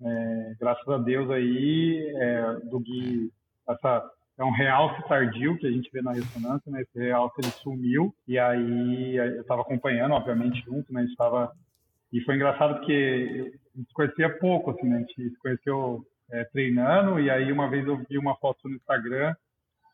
[0.05, 3.33] É, graças a Deus aí, é, do Gui,
[3.67, 6.83] essa é um realce tardio que a gente vê na ressonância, né?
[6.83, 11.05] Esse realce ele sumiu e aí eu estava acompanhando, obviamente, junto, né?
[11.05, 11.53] Estava
[12.13, 14.97] e foi engraçado porque a gente conhecia pouco, assim, né?
[14.97, 18.77] A gente se conheceu é, treinando e aí uma vez eu vi uma foto no
[18.77, 19.35] Instagram,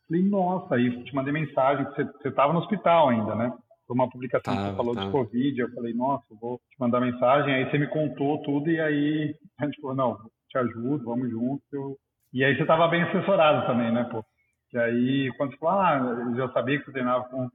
[0.09, 3.53] falei, nossa, aí te mandei mensagem, você estava no hospital ainda, né?
[3.91, 5.05] Foi uma publicação tá, que você falou tá.
[5.05, 8.81] de Covid, eu falei, nossa, vou te mandar mensagem, aí você me contou tudo e
[8.81, 10.17] aí a gente falou, não,
[10.49, 11.97] te ajudo, vamos juntos, eu
[12.33, 14.25] e aí você estava bem assessorado também, né, pô?
[14.73, 17.49] E aí, quando você falou, ah, eu já sabia que você treinava com,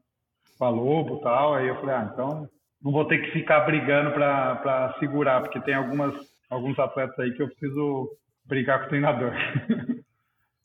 [0.60, 2.50] com a Lobo e tal, aí eu falei, ah, então
[2.84, 6.14] não vou ter que ficar brigando para segurar, porque tem algumas,
[6.50, 8.10] alguns atletas aí que eu preciso
[8.46, 9.32] brigar com o treinador.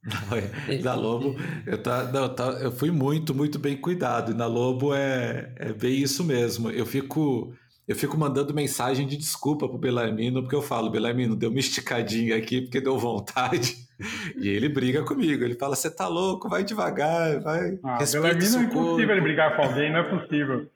[0.04, 1.36] Não, na Lobo,
[1.66, 4.32] eu, tá, não, tá, eu fui muito, muito bem cuidado.
[4.32, 6.70] E na Lobo é, é bem isso mesmo.
[6.70, 7.52] Eu fico
[7.90, 12.36] eu fico mandando mensagem de desculpa pro Belarmino, porque eu falo, Belarmino, deu uma esticadinha
[12.36, 13.74] aqui porque deu vontade.
[14.34, 15.44] E ele briga comigo.
[15.44, 17.78] Ele fala: você tá louco, vai devagar, vai.
[17.84, 20.70] Ah, Belarmino é impossível ele brigar com alguém, não é possível.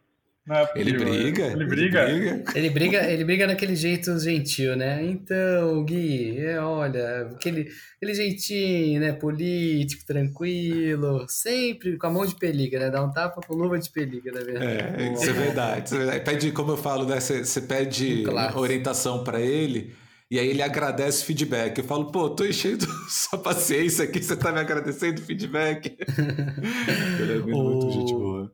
[0.46, 1.46] É ele briga.
[1.46, 2.02] Ele briga.
[2.11, 2.44] Ele briga.
[2.54, 5.02] Ele briga, ele briga daquele jeito gentil, né?
[5.02, 9.12] Então, Gui, é, olha, aquele, aquele jeitinho, né?
[9.12, 12.90] Político, tranquilo, sempre com a mão de pelica, né?
[12.90, 15.02] Dá um tapa com luva de pelica, na verdade.
[15.02, 15.94] É, isso é verdade.
[16.22, 17.20] Pede, como eu falo, né?
[17.20, 19.94] Você, pede um orientação para ele.
[20.30, 21.78] E aí ele agradece feedback.
[21.78, 25.96] Eu falo, pô, tô enchendo sua paciência aqui, você tá me agradecendo feedback.
[27.20, 27.90] ele é muito, o...
[27.92, 28.52] gente boa.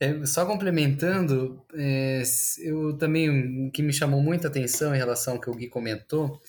[0.00, 2.22] É, só complementando, é,
[2.58, 6.40] eu também, o que me chamou muita atenção em relação ao que o Gui comentou,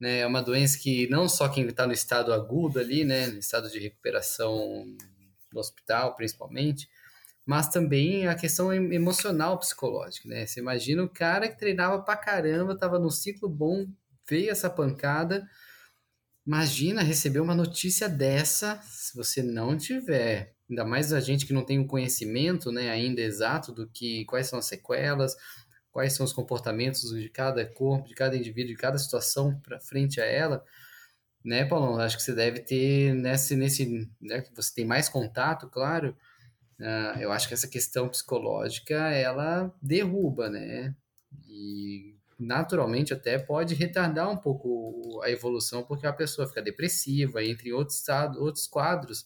[0.00, 3.38] né, é uma doença que não só quem está no estado agudo ali, né, no
[3.38, 4.84] estado de recuperação
[5.52, 6.88] no hospital, principalmente,
[7.46, 10.44] mas também a questão emocional psicológica, né?
[10.44, 13.86] Você imagina o cara que treinava pra caramba, tava num ciclo bom,
[14.28, 15.48] veio essa pancada.
[16.46, 21.64] Imagina receber uma notícia dessa se você não tiver, ainda mais a gente que não
[21.64, 25.36] tem o conhecimento, né, ainda exato do que quais são as sequelas,
[25.90, 30.20] quais são os comportamentos de cada corpo, de cada indivíduo, de cada situação para frente
[30.20, 30.64] a ela,
[31.44, 32.00] né, Paulo?
[32.00, 36.16] Acho que você deve ter nesse nesse, né, você tem mais contato, claro.
[36.78, 40.94] Uh, eu acho que essa questão psicológica ela derruba, né?
[41.48, 47.72] E naturalmente até pode retardar um pouco a evolução, porque a pessoa fica depressiva, entre
[47.72, 48.04] outros,
[48.38, 49.24] outros quadros,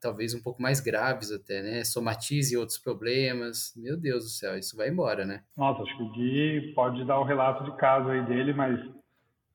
[0.00, 1.84] talvez um pouco mais graves até, né?
[1.84, 3.72] Somatize outros problemas.
[3.76, 5.42] Meu Deus do céu, isso vai embora, né?
[5.56, 8.78] Nossa, acho que o Gui pode dar o relato de caso aí dele, mas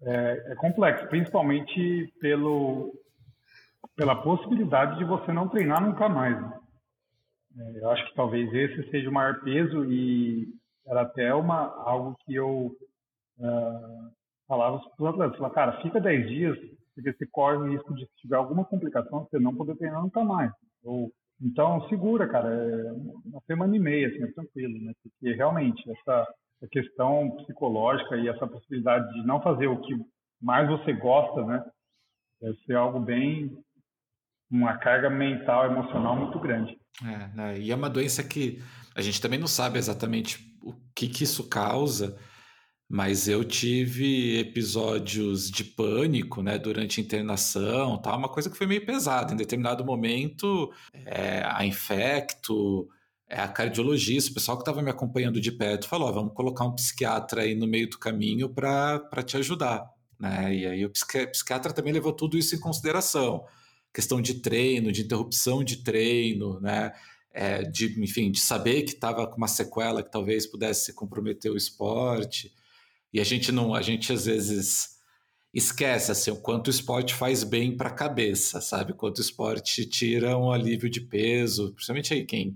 [0.01, 2.93] é, é complexo, principalmente pelo,
[3.95, 6.39] pela possibilidade de você não treinar nunca mais.
[6.39, 6.60] Né?
[7.58, 10.47] É, eu acho que talvez esse seja o maior peso e
[10.88, 12.71] era até uma, algo que eu
[13.39, 14.12] uh,
[14.48, 16.58] falava para os atletas, falava, cara, fica 10 dias,
[16.93, 20.24] porque você corre o risco de se tiver alguma complicação, você não poder treinar nunca
[20.24, 20.52] mais.
[20.84, 22.91] Ou, então, segura, cara, é
[23.26, 24.93] uma semana e meia, assim, é tranquilo, né?
[25.04, 26.28] Porque realmente essa,
[26.71, 29.93] questão psicológica e essa possibilidade de não fazer o que
[30.41, 31.63] mais você gosta, né?
[32.41, 33.56] Deve ser algo bem
[34.50, 36.78] uma carga mental, emocional muito grande.
[37.04, 37.60] É, né?
[37.60, 38.63] E é uma doença que
[38.95, 42.17] a gente também não sabe exatamente o que, que isso causa,
[42.95, 48.15] mas eu tive episódios de pânico, né, durante a internação, tá?
[48.15, 49.34] Uma coisa que foi meio pesada.
[49.34, 50.71] Em determinado momento,
[51.05, 52.88] é, a infecto,
[53.27, 56.71] é, a cardiologista, o pessoal que estava me acompanhando de perto, falou: vamos colocar um
[56.71, 60.55] psiquiatra aí no meio do caminho para te ajudar, né?
[60.55, 63.43] E aí o psiquiatra também levou tudo isso em consideração,
[63.93, 66.93] questão de treino, de interrupção de treino, né?
[67.34, 71.58] É, de, enfim, de saber que estava com uma sequela que talvez pudesse comprometer o
[71.58, 72.53] esporte.
[73.15, 74.89] E a gente não, a gente às vezes
[75.54, 78.91] esquece assim, o quanto o esporte faz bem para a cabeça, sabe?
[78.91, 82.56] Quanto o esporte tira um alívio de peso, principalmente aí quem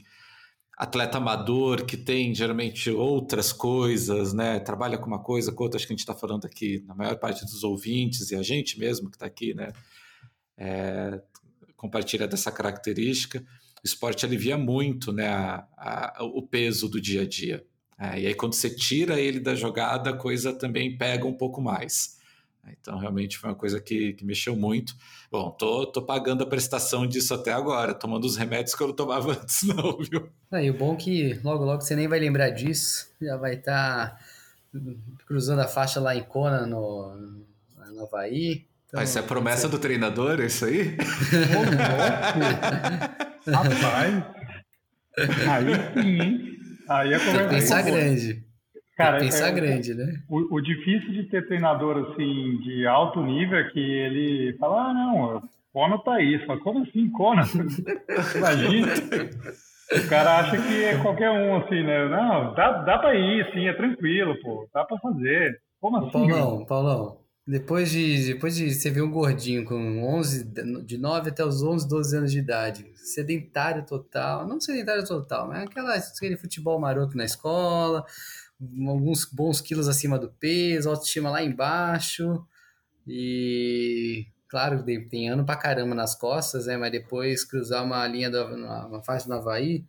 [0.78, 4.60] atleta amador que tem geralmente outras coisas, né?
[4.60, 7.18] Trabalha com uma coisa, com outra, acho que a gente está falando aqui, na maior
[7.18, 9.72] parte dos ouvintes e a gente mesmo que está aqui, né?
[10.58, 11.22] É,
[11.78, 13.40] compartilha dessa característica.
[13.82, 17.66] O esporte alivia muito né, a, a, o peso do dia a dia.
[18.00, 21.62] É, e aí, quando você tira ele da jogada, a coisa também pega um pouco
[21.62, 22.18] mais.
[22.80, 24.96] Então, realmente foi uma coisa que, que mexeu muito.
[25.32, 28.96] Bom, tô, tô pagando a prestação disso até agora, tomando os remédios que eu não
[28.96, 30.30] tomava antes, não, viu?
[30.52, 33.56] Ah, e o bom é que logo, logo você nem vai lembrar disso, já vai
[33.56, 34.20] estar tá
[35.26, 37.16] cruzando a faixa lá em Kona, no,
[37.92, 38.66] no Havaí.
[38.88, 39.70] Então, Mas é a promessa você...
[39.70, 40.98] do treinador, é isso aí?
[43.46, 44.24] Rapaz,
[45.48, 46.49] aí sim, hein?
[46.90, 48.44] Aí é Tem que pensar grande.
[48.98, 50.24] Cara, Tem que pensar é, grande, né?
[50.28, 54.94] O, o, difícil de ter treinador assim de alto nível é que ele fala, ah,
[54.94, 56.44] não, Kona tá aí.
[56.46, 57.44] Fala, como assim, Kona?
[58.36, 58.88] Imagina.
[59.92, 62.10] O cara acha que é qualquer um, assim, né?
[62.10, 64.68] Não, dá, dá pra ir, sim, é tranquilo, pô.
[64.74, 65.60] Dá pra fazer.
[65.80, 66.12] Como assim?
[66.12, 67.18] Paulão, Paulão,
[67.50, 70.44] depois de, depois de você ver um gordinho com 11,
[70.86, 75.64] de 9 até os 11, 12 anos de idade, sedentário total, não sedentário total, mas
[75.64, 78.06] aquela, aquele futebol maroto na escola,
[78.88, 82.46] alguns bons quilos acima do peso, autoestima lá embaixo,
[83.08, 88.46] e claro, tem ano pra caramba nas costas, né, mas depois cruzar uma linha, do,
[88.46, 89.84] uma faixa do Havaí,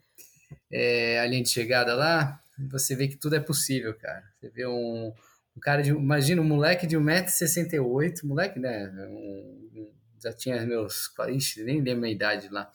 [0.72, 4.24] é, a linha de chegada lá, você vê que tudo é possível, cara.
[4.38, 5.12] Você vê um
[5.60, 5.90] um cara de.
[5.90, 8.90] Imagina um moleque de 1,68m, moleque, né?
[9.10, 9.90] Um,
[10.22, 11.10] já tinha meus.
[11.28, 12.70] Ixi, nem lembro a idade lá.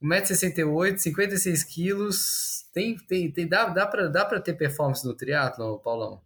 [0.00, 2.64] 1,68m, 56 quilos.
[2.72, 6.22] Tem, tem, tem, dá, dá, pra, dá pra ter performance no triatlo, Paulão?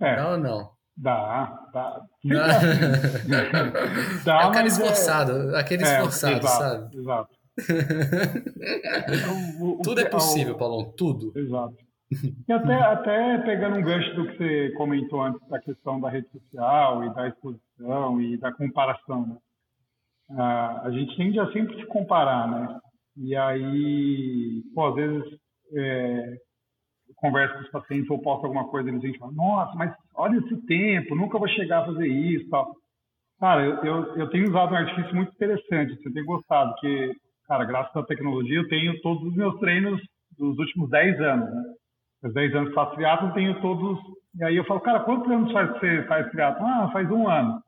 [0.00, 0.16] É.
[0.16, 0.72] Dá ou não?
[0.94, 2.02] Dá, dá.
[4.24, 5.60] dá é o cara é- esforçado, é...
[5.60, 6.98] aquele esforçado, exato, sabe?
[6.98, 7.34] Exato.
[9.82, 11.32] tudo é possível, Paulão, tudo.
[11.34, 11.91] Exato.
[12.48, 16.28] E até, até pegando um gancho do que você comentou antes da questão da rede
[16.30, 19.36] social e da exposição e da comparação, né?
[20.82, 22.80] a gente tende a sempre se comparar, né?
[23.16, 25.38] E aí, pô, às vezes
[25.74, 26.32] é,
[27.08, 30.38] eu converso com os pacientes ou posto alguma coisa e eles dizem, nossa, mas olha
[30.38, 32.74] esse tempo, nunca vou chegar a fazer isso tal.
[33.38, 37.12] Cara, eu, eu, eu tenho usado um artifício muito interessante, você tem gostado, que,
[37.46, 40.00] cara, graças à tecnologia eu tenho todos os meus treinos
[40.38, 41.62] dos últimos 10 anos, né?
[42.22, 43.98] Faz 10 anos que faço triatlo, tenho todos.
[44.38, 46.64] E aí eu falo, cara, quantos anos faz você faz triatlo?
[46.64, 47.60] Ah, faz um ano.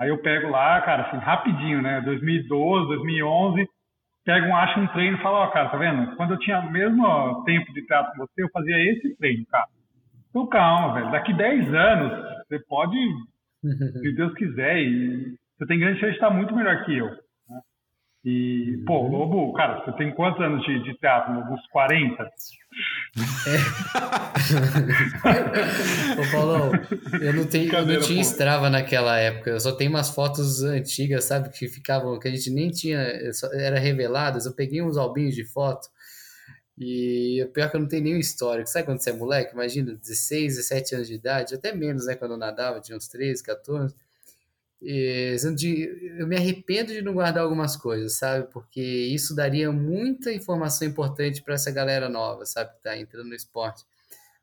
[0.00, 2.00] Aí eu pego lá, cara, assim, rapidinho, né?
[2.00, 3.68] 2012, 2011,
[4.24, 6.16] pego um, acho um treino e falo, ó, cara, tá vendo?
[6.16, 9.66] Quando eu tinha o mesmo tempo de triatlo com você, eu fazia esse treino, cara.
[10.30, 11.10] Então calma, velho.
[11.10, 12.96] Daqui 10 anos, você pode,
[14.00, 17.10] se Deus quiser, e você tem grande chance de estar muito melhor que eu.
[18.24, 19.10] E, pô, uhum.
[19.10, 21.32] Lobo, cara, você tem quantos anos de, de teatro?
[21.32, 22.22] Uns 40?
[22.22, 22.30] É.
[26.20, 26.70] Ô, Paulão,
[27.20, 31.24] eu não, tenho, eu não tinha Strava naquela época, eu só tenho umas fotos antigas,
[31.24, 33.00] sabe, que ficavam, que a gente nem tinha,
[33.54, 34.44] era reveladas.
[34.44, 35.88] Eu peguei uns albinhos de foto
[36.76, 38.68] e o pior é que eu não tenho nenhum histórico.
[38.68, 39.54] Sabe quando você é moleque?
[39.54, 43.42] Imagina, 16, 17 anos de idade, até menos, né, quando eu nadava, tinha uns 13,
[43.42, 44.09] 14 de,
[44.82, 48.46] eu me arrependo de não guardar algumas coisas, sabe?
[48.50, 52.70] Porque isso daria muita informação importante para essa galera nova, sabe?
[52.72, 53.84] Que tá entrando no esporte.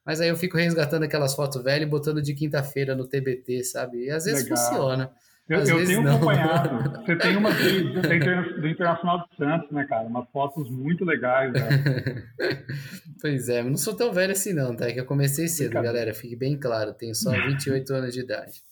[0.06, 4.06] Mas aí eu fico resgatando aquelas fotos velhas e botando de quinta-feira no TBT, sabe?
[4.06, 4.58] E às vezes Legal.
[4.58, 5.12] funciona.
[5.50, 6.15] Eu, eu tenho não.
[6.15, 7.02] acompanhado.
[7.06, 10.04] Você tem uma do, do Internacional de Santos, né, cara?
[10.04, 11.54] Umas fotos muito legais.
[11.54, 12.23] Né?
[13.21, 14.88] pois é, mas não sou tão velho assim, não, tá?
[14.88, 16.13] É que eu comecei cedo, galera.
[16.13, 16.93] Fique bem claro.
[16.93, 18.67] Tenho só 28 anos de idade.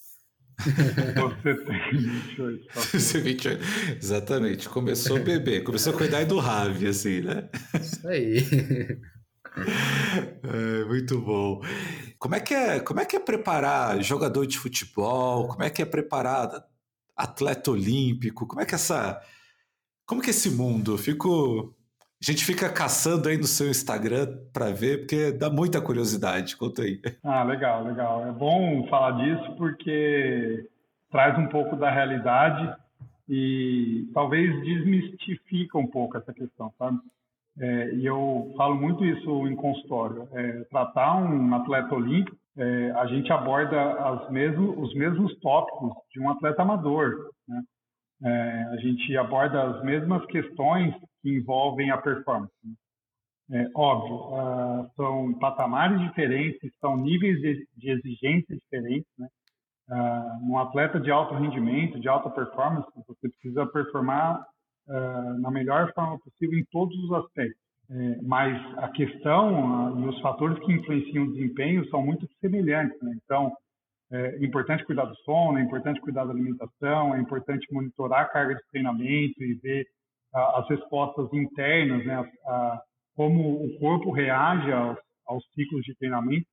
[0.60, 2.66] Você tem 28.
[2.74, 3.64] Você 28.
[4.01, 4.70] Exatamente.
[4.70, 7.49] Começou a beber, começou a cuidar do Ravi, assim, né?
[7.80, 8.38] Isso aí.
[10.43, 11.62] É, muito bom.
[12.20, 15.47] Como é, que é, como é que é preparar jogador de futebol?
[15.47, 16.66] Como é que é preparar
[17.16, 18.45] atleta olímpico?
[18.45, 19.22] Como é que essa.
[20.06, 20.97] Como que é esse mundo?
[20.97, 21.74] Fico
[22.22, 26.55] A gente fica caçando aí no seu Instagram para ver, porque dá muita curiosidade.
[26.55, 26.99] Conta aí.
[27.24, 28.26] Ah, legal, legal.
[28.26, 30.68] É bom falar disso porque
[31.11, 32.74] traz um pouco da realidade
[33.28, 36.99] e talvez desmistifica um pouco essa questão, sabe?
[37.57, 40.28] É, e eu falo muito isso em consultório.
[40.34, 44.11] É, tratar um atleta olímpico, é, a gente aborda
[44.80, 47.30] os mesmos tópicos de um atleta amador.
[47.47, 47.61] Né?
[48.24, 50.93] É, a gente aborda as mesmas questões
[51.26, 52.53] que envolvem a performance.
[52.63, 52.76] Né?
[53.51, 59.11] É, óbvio, uh, são patamares diferentes, são níveis de, de exigência diferentes.
[59.17, 59.28] Né?
[59.89, 64.39] Uh, um atleta de alto rendimento, de alta performance, você precisa performar
[64.88, 67.65] uh, na melhor forma possível em todos os aspectos.
[67.88, 72.99] É, mas a questão e os fatores que influenciam o desempenho são muito semelhantes.
[72.99, 73.15] Né?
[73.23, 73.53] Então,
[74.11, 78.55] é importante cuidar do sono, é importante cuidar da alimentação, é importante monitorar a carga
[78.55, 79.86] de treinamento e ver
[80.36, 82.29] as respostas internas, né?
[83.15, 86.45] como o corpo reage aos, aos ciclos de treinamento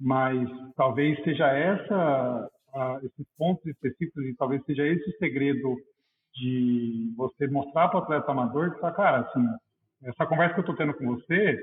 [0.00, 5.76] mas talvez seja essa uh, esses pontos específicos e talvez seja esse o segredo
[6.34, 9.46] de você mostrar para o atleta amador que, cara, assim,
[10.02, 11.58] essa conversa que eu estou tendo com você,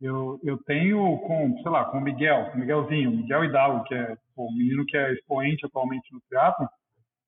[0.00, 3.94] eu, eu tenho com, sei lá, com o Miguel, com o Miguelzinho, Miguel Hidalgo, que
[3.94, 6.66] é o menino que é expoente atualmente no teatro,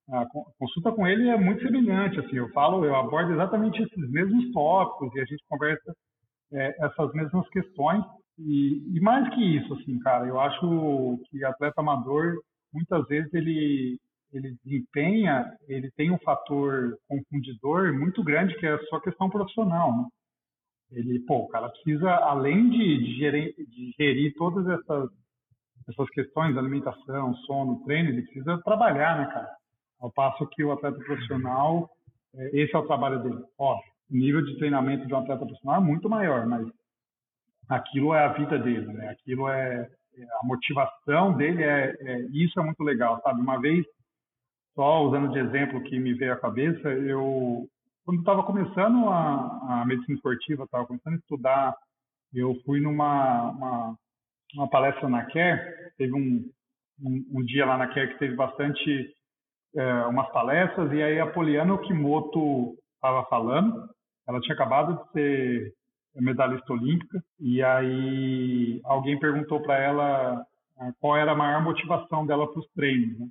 [0.09, 0.25] a
[0.59, 5.15] consulta com ele é muito semelhante, assim, eu falo, eu abordo exatamente esses mesmos tópicos
[5.15, 5.97] e a gente conversa
[6.53, 8.05] é, essas mesmas questões
[8.39, 12.37] e, e, mais que isso, assim, cara, eu acho que atleta amador,
[12.73, 13.99] muitas vezes ele,
[14.33, 19.91] ele desempenha, ele tem um fator confundidor muito grande que é a sua questão profissional,
[19.97, 20.05] né?
[20.93, 25.11] Ele, pô, o cara precisa, além de, de, gerir, de gerir todas essas,
[25.89, 29.49] essas questões, alimentação, sono, treino, ele precisa trabalhar, né, cara?
[30.01, 31.91] Ao passo que o atleta profissional,
[32.35, 33.43] é, esse é o trabalho dele.
[33.59, 36.67] Óbvio, o nível de treinamento de um atleta profissional é muito maior, mas
[37.69, 39.09] aquilo é a vida dele, né?
[39.09, 43.41] Aquilo é, é a motivação dele é, é, isso é muito legal, sabe?
[43.41, 43.85] Uma vez
[44.75, 47.67] só usando de exemplo que me veio à cabeça, eu
[48.05, 51.77] quando estava começando a, a, medicina esportiva, estava começando a estudar,
[52.33, 53.99] eu fui numa uma,
[54.55, 55.61] uma palestra na CARE,
[55.99, 56.49] teve um,
[57.03, 59.13] um, um, dia lá na CARE que teve bastante
[59.77, 63.89] é, umas palestras e aí a Poliana Okimoto estava falando,
[64.27, 65.73] ela tinha acabado de ser
[66.17, 70.43] é medalhista olímpica, e aí alguém perguntou para ela
[70.79, 73.19] ah, qual era a maior motivação dela para os treinos.
[73.19, 73.27] Né?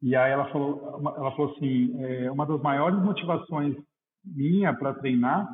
[0.00, 3.76] E aí ela falou, ela falou assim, é, uma das maiores motivações
[4.24, 5.46] minha para treinar,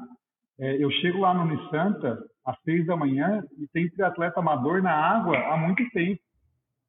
[0.61, 4.93] é, eu chego lá no Unisanta às seis da manhã e tem triatleta amador na
[4.93, 6.21] água há muito tempo.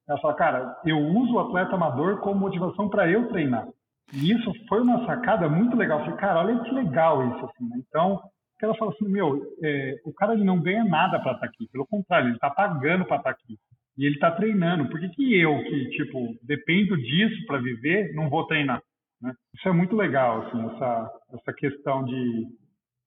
[0.08, 3.68] Ela fala, cara, eu uso o atleta amador como motivação para eu treinar.
[4.14, 5.99] E isso foi uma sacada muito legal.
[5.99, 7.45] Eu falei, cara, olha que legal isso.
[7.45, 7.78] Assim, né?
[7.88, 8.22] Então,
[8.62, 11.68] ela fala assim, meu, é, o cara ele não ganha nada para estar tá aqui,
[11.72, 13.58] pelo contrário, ele está pagando para estar tá aqui.
[13.97, 14.89] E ele está treinando.
[14.89, 18.82] Por que, que eu, que, tipo, dependo disso para viver, não vou treinar?
[19.22, 19.34] Né?
[19.53, 22.47] Isso é muito legal, assim, essa, essa questão de,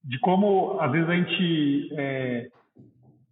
[0.04, 2.48] de como, às vezes, a gente é,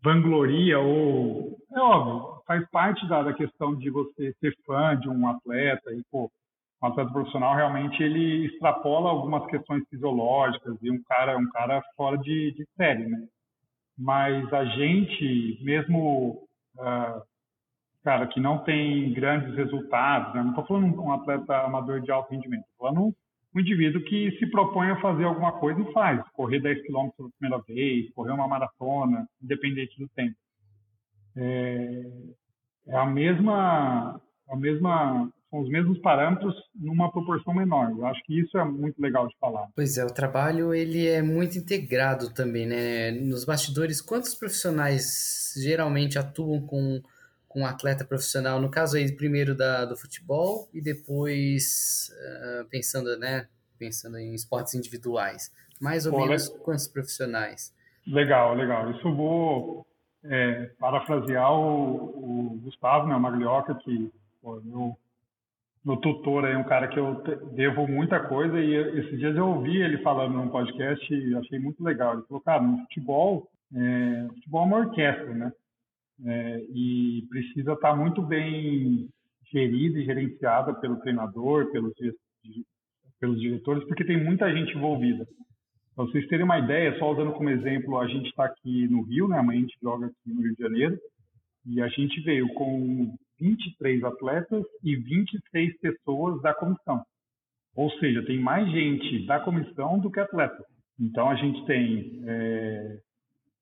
[0.06, 1.56] vangloria ou...
[1.72, 6.00] É óbvio, faz parte da, da questão de você ser fã de um atleta e,
[6.10, 6.30] pô,
[6.80, 12.16] um atleta profissional realmente ele extrapola algumas questões fisiológicas e um cara um cara fora
[12.18, 13.26] de, de série, né?
[13.98, 16.46] Mas a gente, mesmo
[16.76, 17.22] uh,
[18.04, 20.42] cara que não tem grandes resultados, né?
[20.42, 23.14] não estou falando um atleta amador de alto rendimento, estou falando
[23.56, 27.30] um indivíduo que se propõe a fazer alguma coisa e faz, correr 10 km pela
[27.38, 30.36] primeira vez, correr uma maratona, independente do tempo.
[31.34, 32.02] É,
[32.88, 37.90] é a mesma a mesma são os mesmos parâmetros numa proporção menor.
[37.90, 39.68] Eu acho que isso é muito legal de falar.
[39.74, 43.10] Pois é, o trabalho ele é muito integrado também, né?
[43.10, 47.00] Nos bastidores, quantos profissionais geralmente atuam com
[47.56, 48.60] um atleta profissional?
[48.60, 53.48] No caso aí, primeiro da, do futebol e depois uh, pensando, né?
[53.78, 55.50] Pensando em esportes individuais.
[55.80, 56.58] Mais ou Pô, menos le...
[56.60, 57.74] quantos profissionais?
[58.06, 58.90] Legal, legal.
[58.92, 59.86] Isso vou
[60.24, 64.96] é, parafrasear o, o Gustavo, né, o Maglioca, que pô, eu
[65.86, 69.80] no tutor aí, um cara que eu devo muita coisa e esses dias eu ouvi
[69.80, 72.14] ele falando num podcast e achei muito legal.
[72.14, 75.52] Ele falou, cara, no futebol, é, futebol é uma orquestra, né?
[76.24, 79.08] É, e precisa estar muito bem
[79.52, 81.92] gerida e gerenciada pelo treinador, pelos,
[83.20, 85.26] pelos diretores, porque tem muita gente envolvida.
[85.94, 89.28] Para vocês terem uma ideia, só usando como exemplo, a gente está aqui no Rio,
[89.28, 89.38] né?
[89.38, 90.98] Amanhã a gente joga aqui no Rio de Janeiro,
[91.66, 97.02] e a gente veio com 23 atletas e 26 pessoas da comissão.
[97.74, 100.62] Ou seja, tem mais gente da comissão do que atleta.
[100.98, 102.98] Então, a gente tem, é,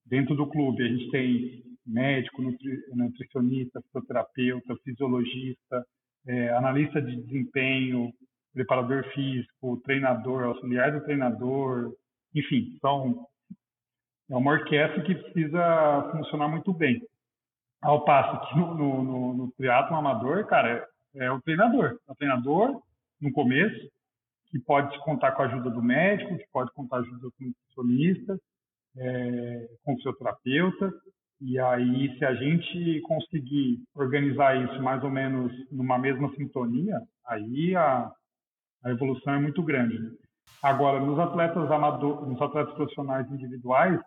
[0.06, 5.86] dentro do clube, a gente tem médico, nutri, nutricionista, fisioterapeuta, fisiologista,
[6.26, 8.12] é, analista de desempenho,
[8.52, 11.92] preparador físico, treinador, auxiliar do treinador,
[12.34, 13.26] enfim, são
[14.30, 17.02] é uma orquestra que precisa funcionar muito bem.
[17.82, 21.98] Ao passo que no, no, no, no triatlo amador, cara, é, é o treinador.
[22.08, 22.80] É o treinador,
[23.20, 23.90] no começo,
[24.46, 27.32] que pode contar com a ajuda do médico, que pode contar com a ajuda do
[27.38, 28.40] nutricionista,
[28.96, 30.92] é, com o fisioterapeuta.
[31.40, 37.74] E aí, se a gente conseguir organizar isso mais ou menos numa mesma sintonia, aí
[37.74, 38.10] a,
[38.84, 39.98] a evolução é muito grande.
[39.98, 40.10] Né?
[40.62, 44.00] Agora, nos atletas amadores, nos atletas profissionais individuais,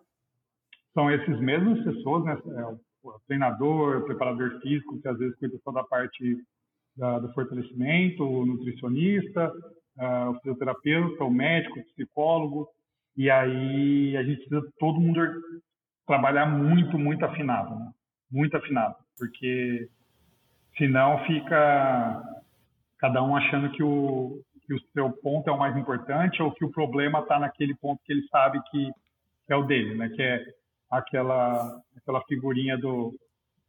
[0.93, 2.37] são esses mesmos pessoas, né?
[2.57, 6.37] É, o treinador, o preparador físico, que às vezes cuida só da parte
[6.95, 9.51] da, do fortalecimento, o nutricionista,
[9.97, 12.67] uh, o fisioterapeuta, o médico, o psicólogo,
[13.15, 15.21] e aí a gente precisa todo mundo
[16.07, 17.91] trabalhar muito, muito afinado, né?
[18.31, 19.87] muito afinado, porque
[20.77, 22.23] senão fica
[22.97, 26.65] cada um achando que o, que o seu ponto é o mais importante ou que
[26.65, 28.91] o problema está naquele ponto que ele sabe que,
[29.49, 30.09] é o dele, né?
[30.09, 30.43] que é
[30.91, 33.13] aquela, aquela figurinha do,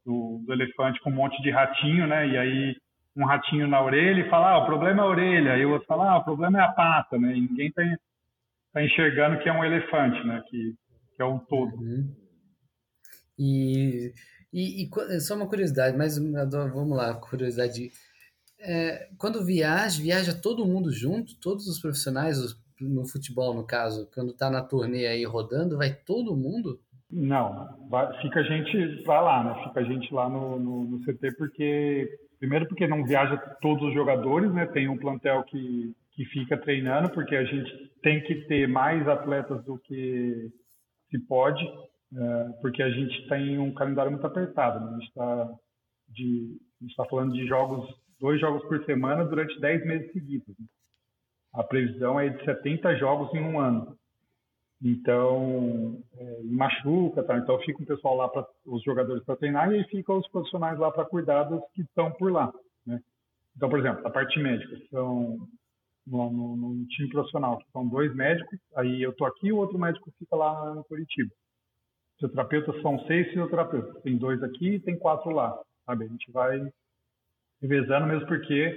[0.04, 2.26] do, do, elefante com um monte de ratinho, né?
[2.26, 2.76] E aí
[3.16, 5.52] um ratinho na orelha e fala, ah, o problema é a orelha.
[5.52, 7.36] Aí o outro fala, ah, o problema é a pata, né?
[7.36, 7.82] E ninguém tá,
[8.72, 10.42] tá enxergando que é um elefante, né?
[10.48, 10.74] Que,
[11.16, 11.76] que é um todo.
[11.76, 12.14] Uhum.
[13.38, 14.12] E,
[14.52, 17.90] e, e, só uma curiosidade, mas vamos lá, curiosidade.
[18.60, 22.38] É, quando viaja, viaja todo mundo junto, todos os profissionais,
[22.80, 26.80] no futebol no caso, quando tá na turnê aí rodando, vai todo mundo?
[27.10, 27.78] Não,
[28.20, 29.64] fica a gente vai lá, né?
[29.64, 32.06] Fica a gente lá no, no, no, CT porque
[32.38, 34.66] primeiro porque não viaja todos os jogadores, né?
[34.66, 37.70] Tem um plantel que que fica treinando porque a gente
[38.02, 40.50] tem que ter mais atletas do que
[41.08, 41.64] se pode,
[42.60, 44.84] porque a gente tem um calendário muito apertado.
[44.84, 44.90] Né?
[44.90, 45.58] A gente está
[46.80, 47.88] está falando de jogos
[48.20, 50.54] dois jogos por semana durante 10 meses seguidos.
[50.58, 50.66] Né?
[51.54, 53.96] A previsão é de 70 jogos em um ano.
[54.82, 57.36] Então, é, machuca, tá?
[57.36, 61.04] Então fica o pessoal lá os jogadores para treinar e ficam os profissionais lá para
[61.04, 62.52] cuidar dos que estão por lá,
[62.86, 63.00] né?
[63.56, 65.36] Então, por exemplo, a parte médica são
[66.06, 70.12] no, no, no, time profissional, são dois médicos, aí eu tô aqui, o outro médico
[70.16, 71.34] fica lá no Curitiba.
[72.18, 75.56] Fisioterapeutas são seis fisioterapeutas, tem dois aqui e tem quatro lá,
[75.86, 76.04] sabe?
[76.04, 76.60] A gente vai
[77.62, 78.76] revezando mesmo porque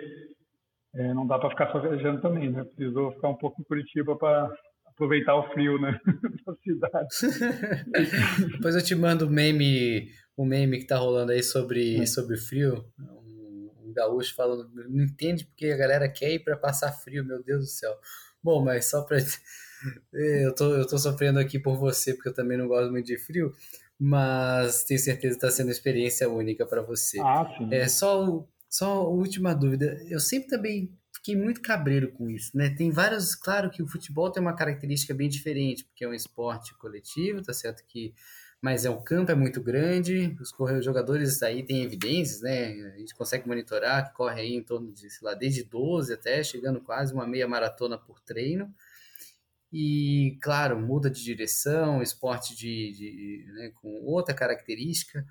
[0.93, 2.63] é, não dá para ficar só viajando também, né?
[2.63, 4.51] Precisou ficar um pouco em Curitiba para
[4.85, 5.99] aproveitar o frio, né?
[6.45, 7.07] da cidade.
[8.51, 12.05] Depois eu te mando o meme, o meme que tá rolando aí sobre, é.
[12.05, 12.85] sobre frio.
[12.99, 17.41] Um, um gaúcho falando, não entende porque a galera quer ir para passar frio, meu
[17.41, 17.93] Deus do céu.
[18.43, 19.17] Bom, mas só para
[20.13, 23.17] eu tô, eu tô sofrendo aqui por você, porque eu também não gosto muito de
[23.17, 23.53] frio,
[23.99, 27.19] mas tenho certeza que está sendo uma experiência única para você.
[27.19, 27.73] Ah, sim.
[27.73, 30.01] É só, só a última dúvida.
[30.09, 32.69] Eu sempre também fiquei muito cabreiro com isso, né?
[32.69, 36.75] Tem vários, claro que o futebol tem uma característica bem diferente, porque é um esporte
[36.77, 38.13] coletivo, tá certo que
[38.61, 42.91] mas é um campo é muito grande, os jogadores aí têm evidências, né?
[42.93, 46.43] A gente consegue monitorar que corre aí em torno de, sei lá, desde 12 até
[46.43, 48.71] chegando quase uma meia maratona por treino.
[49.71, 55.25] E, claro, muda de direção, esporte de, de né, com outra característica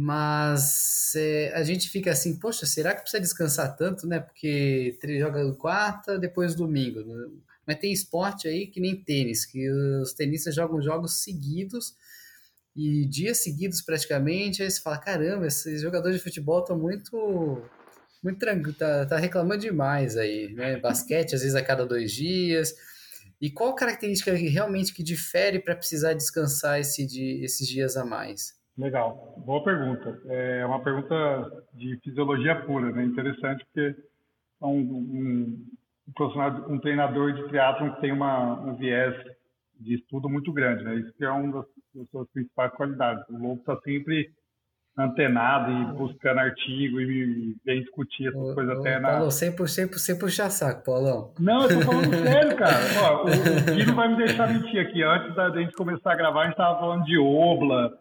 [0.00, 4.20] mas é, a gente fica assim, poxa, será que precisa descansar tanto, né?
[4.20, 7.00] Porque joga quarta, depois domingo.
[7.00, 7.26] Né?
[7.66, 11.96] Mas tem esporte aí que nem tênis, que os tenistas jogam jogos seguidos
[12.76, 17.60] e dias seguidos praticamente, aí você fala, caramba, esses jogadores de futebol estão muito
[18.22, 20.76] muito tranquilo, tá, tá reclamando demais aí, né?
[20.78, 22.72] Basquete às vezes a cada dois dias.
[23.40, 27.04] E qual característica realmente que difere para precisar descansar esse,
[27.42, 28.58] esses dias a mais?
[28.76, 30.20] Legal, boa pergunta.
[30.26, 33.04] É uma pergunta de fisiologia pura, né?
[33.04, 33.94] Interessante porque
[34.60, 35.66] é um, um,
[36.08, 39.14] um um treinador de triatlon tem uma, um viés
[39.78, 40.96] de estudo muito grande, né?
[40.96, 43.24] Isso é uma das, das suas principais qualidades.
[43.28, 44.32] O Lobo está sempre
[44.98, 49.10] antenado e buscando artigo e vem discutir essas ô, coisas ô, até na...
[49.10, 51.32] Paulo, 100%, 100 puxar saco, Paulão.
[51.38, 52.76] Não, eu tô falando sério, cara.
[53.02, 55.02] Ó, o, o Gui não vai me deixar mentir aqui.
[55.02, 57.92] Antes da gente começar a gravar, a gente tava falando de Obla,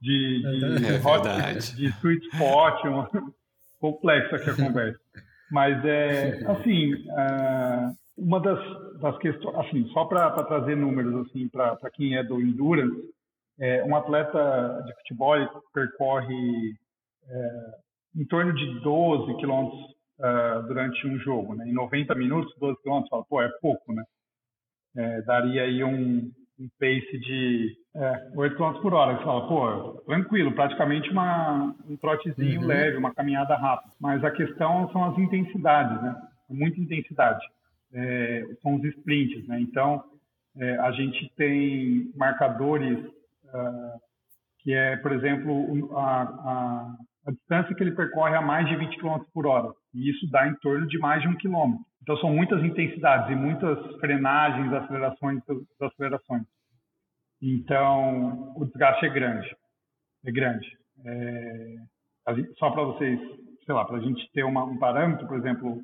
[0.00, 3.10] de, de, é hot, de sweet spot, uma,
[3.80, 5.00] complexa aqui a conversa.
[5.50, 8.58] Mas é assim, é, uma das,
[9.00, 13.12] das questões, assim, só para trazer números assim para quem é do endurance,
[13.60, 15.36] é, um atleta de futebol
[15.72, 16.74] percorre
[17.28, 17.50] é,
[18.16, 19.80] em torno de 12 quilômetros
[20.20, 21.66] uh, durante um jogo, né?
[21.66, 24.04] Em 90 minutos, 12 quilômetros, fala, pô, é pouco, né?
[24.96, 29.16] é, daria aí um, um pace de é, 8 km por hora.
[29.16, 32.66] Você fala, pô, tranquilo, praticamente uma, um trotezinho uhum.
[32.66, 33.92] leve, uma caminhada rápida.
[34.00, 36.14] Mas a questão são as intensidades, né?
[36.48, 37.44] Muita intensidade.
[37.92, 39.60] É, são os sprints, né?
[39.60, 40.02] Então,
[40.56, 42.98] é, a gente tem marcadores
[43.54, 44.00] uh,
[44.60, 46.94] que é, por exemplo, a, a,
[47.26, 49.72] a, distância que ele percorre a mais de 20 km por hora.
[49.92, 51.84] E isso dá em torno de mais de um quilômetro.
[52.02, 55.42] Então, são muitas intensidades e muitas frenagens, acelerações,
[55.80, 56.42] acelerações.
[57.42, 59.56] Então, o desgaste é grande.
[60.24, 60.66] É grande.
[61.04, 61.76] É,
[62.58, 63.20] só para vocês,
[63.64, 65.82] sei lá, para a gente ter uma, um parâmetro, por exemplo,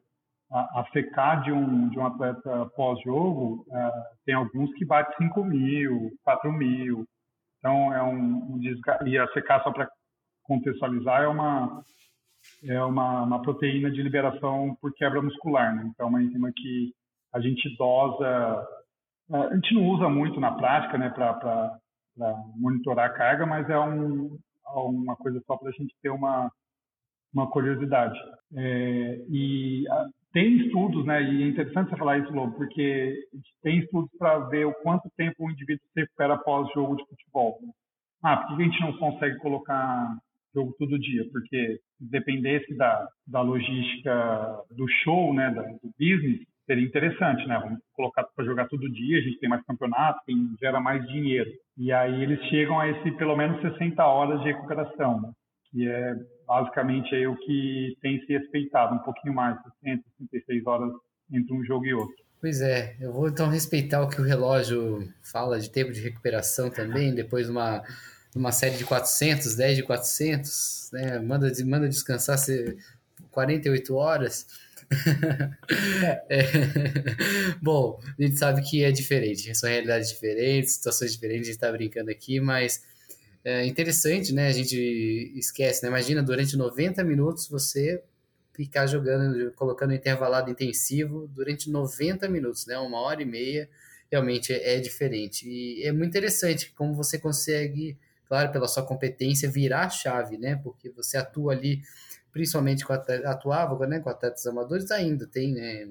[0.51, 3.91] a, a de um, de um atleta pós-jogo, é,
[4.25, 7.05] tem alguns que bate 5 mil, 4 mil.
[7.61, 8.61] Então, é um, um.
[9.07, 9.89] E a CK, só para
[10.43, 11.85] contextualizar, é uma,
[12.65, 15.77] é uma, uma proteína de liberação por quebra muscular.
[15.77, 15.85] Né?
[15.87, 16.93] Então, é uma enzima que
[17.33, 18.67] a gente dosa.
[19.33, 21.79] A gente não usa muito na prática né, para
[22.57, 24.37] monitorar a carga, mas é um,
[24.75, 26.51] uma coisa só para a gente ter uma,
[27.33, 28.19] uma curiosidade.
[28.57, 29.85] É, e
[30.33, 33.15] tem estudos, né, e é interessante você falar isso, Lobo, porque
[33.63, 37.59] tem estudos para ver o quanto tempo o indivíduo se recupera após jogo de futebol.
[38.23, 40.17] Ah, por que a gente não consegue colocar
[40.55, 46.85] jogo todo dia, porque dependesse da, da logística do show, né, da, do business, seria
[46.85, 47.59] interessante, né?
[47.59, 51.51] Vamos colocar para jogar todo dia, a gente tem mais campeonato, tem, gera mais dinheiro.
[51.77, 55.33] E aí eles chegam a esse pelo menos 60 horas de recuperação?
[55.71, 56.15] Que é
[56.47, 60.93] basicamente aí o que tem se respeitado, um pouquinho mais, 60, 66 horas
[61.33, 62.17] entre um jogo e outro.
[62.41, 66.71] Pois é, eu vou então respeitar o que o relógio fala de tempo de recuperação
[66.71, 67.83] também, depois de uma
[68.35, 71.19] numa série de 400, 10 de 400, né?
[71.19, 72.39] manda, manda descansar
[73.31, 74.47] 48 horas.
[76.29, 76.43] é.
[77.63, 81.73] Bom, a gente sabe que é diferente, são realidades diferentes, situações diferentes, a gente está
[81.73, 82.85] brincando aqui, mas
[83.45, 84.49] é interessante, né?
[84.49, 84.77] A gente
[85.37, 85.89] esquece, né?
[85.89, 88.03] Imagina durante 90 minutos você
[88.53, 92.79] ficar jogando, colocando intervalado intensivo durante 90 minutos, né?
[92.79, 93.69] Uma hora e meia,
[94.11, 95.49] realmente é, é diferente.
[95.49, 97.97] E é muito interessante como você consegue
[98.31, 100.55] claro, pela sua competência, virar a chave, né?
[100.55, 101.83] Porque você atua ali,
[102.33, 105.89] principalmente com atletas, atuava né, com atletas amadores, ainda tem, né?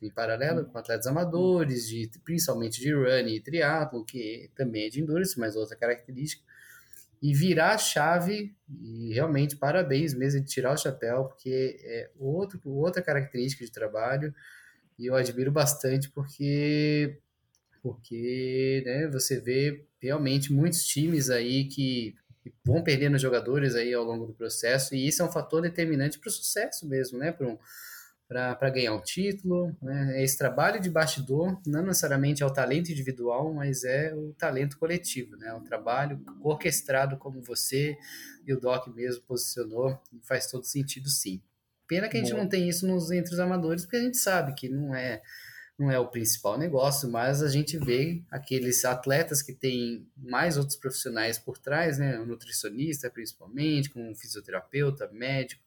[0.00, 5.02] Em paralelo com atletas amadores, de, principalmente de running e triatlo, que também é de
[5.02, 6.42] endurance, mas outra característica.
[7.22, 12.60] E virar a chave, e realmente parabéns mesmo de tirar o chapéu, porque é outro,
[12.70, 14.34] outra característica de trabalho,
[14.98, 17.18] e eu admiro bastante porque
[17.82, 22.14] porque né, você vê realmente muitos times aí que
[22.64, 26.28] vão perdendo jogadores aí ao longo do processo, e isso é um fator determinante para
[26.28, 27.32] o sucesso mesmo, né?
[27.32, 27.58] Para um,
[28.26, 30.22] para ganhar um título, né?
[30.22, 35.36] Esse trabalho de bastidor não necessariamente é o talento individual, mas é o talento coletivo,
[35.36, 35.52] né?
[35.52, 37.96] O trabalho orquestrado como você
[38.46, 41.42] e o Doc mesmo posicionou, faz todo sentido sim.
[41.86, 42.38] Pena que a gente Bom.
[42.38, 45.22] não tem isso nos entre os amadores, porque a gente sabe que não é
[45.76, 50.76] não é o principal negócio, mas a gente vê aqueles atletas que têm mais outros
[50.76, 52.18] profissionais por trás, né?
[52.20, 55.60] O nutricionista, principalmente, como um fisioterapeuta, médico,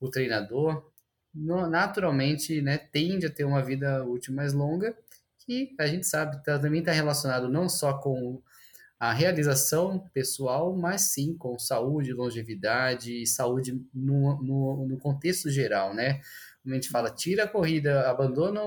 [0.00, 0.90] o treinador,
[1.34, 4.96] naturalmente, né, tende a ter uma vida útil mais longa,
[5.38, 8.40] que a gente sabe tá, também está relacionado não só com
[8.98, 15.92] a realização pessoal, mas sim com saúde, longevidade e saúde no, no, no contexto geral,
[15.92, 16.20] né?
[16.62, 18.60] como a gente fala, tira a corrida, abandona,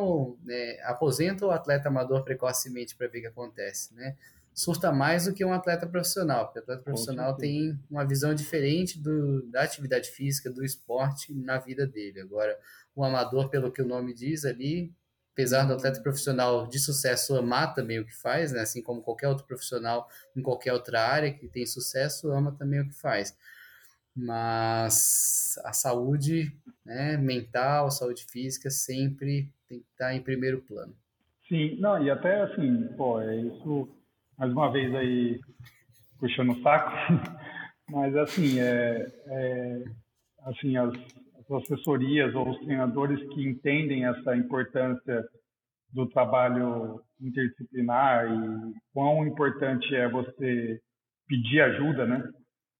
[0.43, 4.17] né, aposenta o atleta amador precocemente para ver o que acontece, né?
[4.55, 8.97] Surta mais do que um atleta profissional, porque o atleta profissional tem uma visão diferente
[8.97, 12.21] do, da atividade física, do esporte na vida dele.
[12.21, 12.57] Agora,
[12.95, 14.93] o amador, pelo que o nome diz ali,
[15.33, 18.61] apesar do atleta profissional de sucesso amar também o que faz, né?
[18.61, 22.87] assim como qualquer outro profissional em qualquer outra área que tem sucesso, ama também o
[22.87, 23.35] que faz
[24.15, 30.95] mas a saúde né, mental, a saúde física sempre tem que estar em primeiro plano.
[31.49, 33.89] Sim, não, e até assim, pô, é isso,
[34.37, 35.39] mais uma vez aí,
[36.19, 36.91] puxando o saco,
[37.89, 39.83] mas assim, é, é
[40.45, 40.93] assim, as,
[41.39, 45.23] as assessorias ou os treinadores que entendem essa importância
[45.93, 50.79] do trabalho interdisciplinar e quão importante é você
[51.27, 52.23] pedir ajuda, né?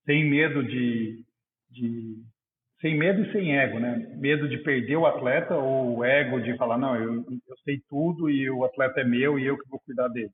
[0.04, 1.24] Sem medo de
[1.70, 2.22] de
[2.80, 4.14] sem medo e sem ego, né?
[4.18, 8.28] Medo de perder o atleta ou o ego de falar não, eu, eu sei tudo
[8.28, 10.30] e o atleta é meu e eu que vou cuidar dele.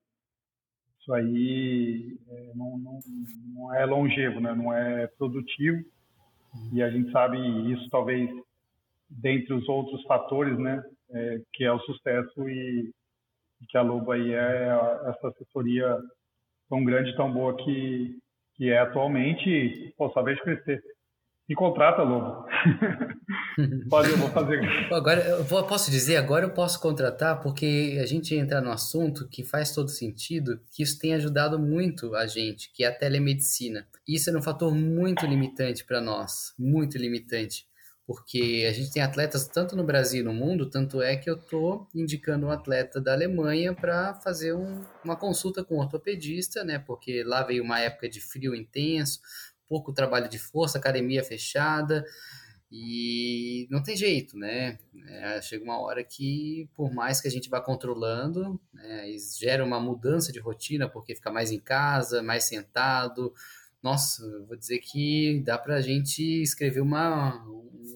[1.03, 3.01] Isso aí é, não, não,
[3.55, 4.55] não é longevo, né?
[4.55, 5.85] Não é produtivo
[6.73, 7.39] e a gente sabe
[7.73, 8.31] isso talvez
[9.11, 10.81] dentre os outros fatores, né?
[11.11, 12.91] É, que é o sucesso e,
[13.69, 14.69] que a Lobo aí é
[15.09, 15.99] essa assessoria
[16.69, 18.17] tão grande, tão boa que,
[18.55, 19.49] que é atualmente.
[19.49, 20.83] E, pô, só crescer.
[21.49, 22.47] Me contrata, Lobo.
[23.91, 24.61] Pode, eu vou fazer.
[24.93, 29.45] Agora, eu posso dizer, agora eu posso contratar, porque a gente entra no assunto que
[29.45, 33.87] faz todo sentido, que isso tem ajudado muito a gente, que é a telemedicina.
[34.07, 37.67] Isso é um fator muito limitante para nós, muito limitante.
[38.07, 41.37] Porque a gente tem atletas tanto no Brasil e no mundo, tanto é que eu
[41.37, 46.81] estou indicando um atleta da Alemanha para fazer um, uma consulta com um ortopedista, né?
[46.81, 49.21] Porque lá veio uma época de frio intenso,
[49.73, 52.05] pouco trabalho de força, academia fechada,
[52.71, 54.79] e não tem jeito, né?
[55.07, 59.07] É, chega uma hora que, por mais que a gente vá controlando, né,
[59.39, 63.33] gera uma mudança de rotina, porque fica mais em casa, mais sentado.
[63.83, 67.43] Nossa, vou dizer que dá para a gente escrever uma,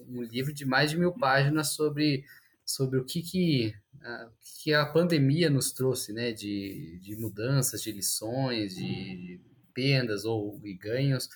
[0.09, 2.25] um livro de mais de mil páginas sobre,
[2.65, 4.29] sobre o que, que, a,
[4.63, 6.31] que a pandemia nos trouxe, né?
[6.31, 9.39] De, de mudanças, de lições, de
[9.77, 11.29] perdas ou ganhos.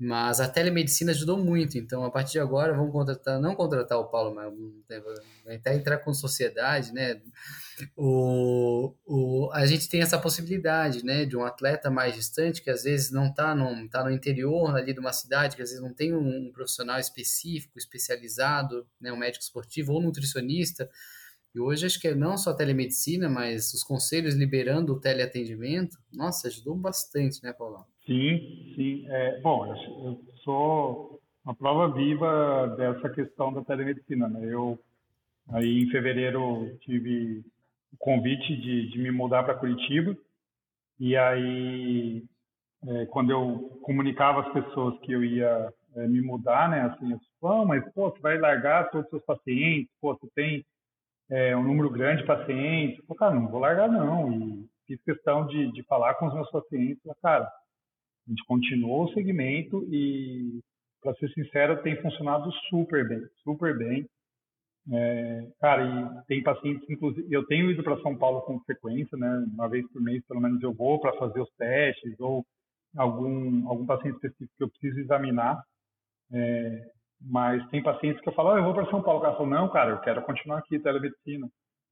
[0.00, 4.08] Mas a telemedicina ajudou muito, então a partir de agora vamos contratar, não contratar o
[4.08, 4.52] Paulo, mas
[5.56, 7.20] até entrar com sociedade, né?
[7.96, 12.84] O, o, a gente tem essa possibilidade, né, de um atleta mais distante que às
[12.84, 15.92] vezes não está no, tá no interior ali de uma cidade, que às vezes não
[15.92, 20.88] tem um, um profissional específico, especializado, né, um médico esportivo ou nutricionista,
[21.54, 25.98] e hoje acho que é não só a telemedicina, mas os conselhos liberando o teleatendimento,
[26.12, 27.84] nossa, ajudou bastante, né, Paulão?
[28.08, 29.06] Sim, sim.
[29.10, 34.26] É, bom, eu sou uma prova viva dessa questão da telemedicina.
[34.26, 34.46] Né?
[34.50, 34.78] Eu,
[35.50, 37.44] aí em fevereiro, tive
[37.92, 40.16] o convite de, de me mudar para Curitiba.
[40.98, 42.24] E aí,
[42.86, 47.20] é, quando eu comunicava às pessoas que eu ia é, me mudar, né, assim, eu
[47.38, 50.64] falei, mas pô, você vai largar todos os seus pacientes, pô, você tem
[51.30, 53.04] é, um número grande de pacientes.
[53.04, 54.32] Falei, cara, não vou largar não.
[54.32, 57.46] E fiz questão de, de falar com os meus pacientes, cara,
[58.28, 60.60] a gente continuou o segmento e,
[61.02, 64.06] para ser sincero, tem funcionado super bem, super bem.
[64.90, 69.46] É, cara, e tem pacientes, inclusive, eu tenho ido para São Paulo com frequência, né?
[69.52, 72.44] Uma vez por mês, pelo menos, eu vou para fazer os testes ou
[72.96, 75.62] algum algum paciente específico que eu preciso examinar.
[76.32, 79.20] É, mas tem pacientes que eu falo, oh, eu vou para São Paulo.
[79.20, 81.48] O cara falou, não, cara, eu quero continuar aqui, telemedicina.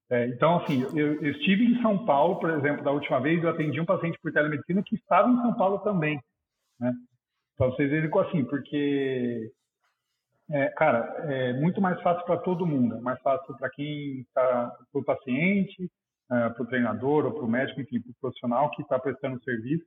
[0.09, 3.49] É, então, assim, eu, eu, estive em São Paulo, por exemplo, da última vez, eu
[3.49, 6.19] atendi um paciente por telemedicina que estava em São Paulo também,
[6.79, 6.93] né?
[7.57, 9.51] Para vocês verem assim, porque,
[10.49, 10.99] é, cara,
[11.29, 12.95] é muito mais fácil para todo mundo.
[12.95, 15.91] É mais fácil para quem está, para o paciente,
[16.31, 19.43] é, para o treinador ou para o médico, enfim, para o profissional que está prestando
[19.43, 19.85] serviço,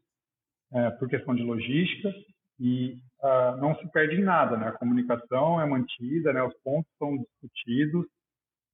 [0.72, 2.12] é, por questão de logística.
[2.58, 4.68] E uh, não se perde em nada, né?
[4.68, 6.42] A comunicação é mantida, né?
[6.42, 8.06] Os pontos são discutidos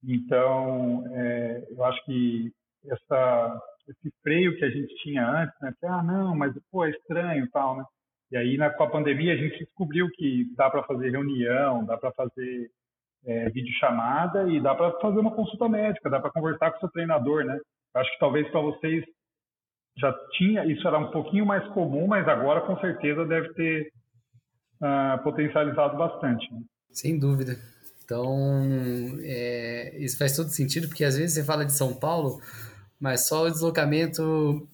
[0.03, 2.51] então, é, eu acho que
[2.85, 5.73] essa, esse freio que a gente tinha antes, né?
[5.79, 7.83] Que, ah, não, mas pô, é estranho e tal, né?
[8.31, 11.97] E aí, na, com a pandemia, a gente descobriu que dá para fazer reunião, dá
[11.97, 12.69] para fazer
[13.25, 16.89] é, videochamada e dá para fazer uma consulta médica, dá para conversar com o seu
[16.89, 17.57] treinador, né?
[17.93, 19.03] Eu acho que talvez para vocês
[19.97, 23.91] já tinha, isso era um pouquinho mais comum, mas agora com certeza deve ter
[24.81, 26.53] uh, potencializado bastante.
[26.53, 26.61] Né?
[26.91, 27.53] Sem dúvida.
[28.07, 32.39] Então, é, isso faz todo sentido, porque às vezes você fala de São Paulo,
[32.97, 34.65] mas só o deslocamento.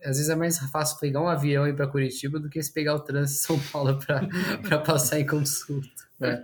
[0.00, 2.72] Às vezes é mais fácil pegar um avião e ir para Curitiba do que se
[2.72, 5.88] pegar o trânsito de São Paulo para passar em consulta.
[6.18, 6.42] Né?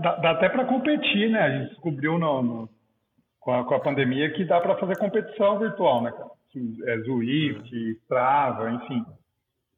[0.00, 1.40] Dá, dá, até para competir, né?
[1.40, 2.68] A gente descobriu no, no
[3.40, 6.30] com, a, com, a, pandemia que dá para fazer competição virtual, né, cara?
[6.86, 7.74] É, Zwift,
[8.04, 9.04] Strava, enfim.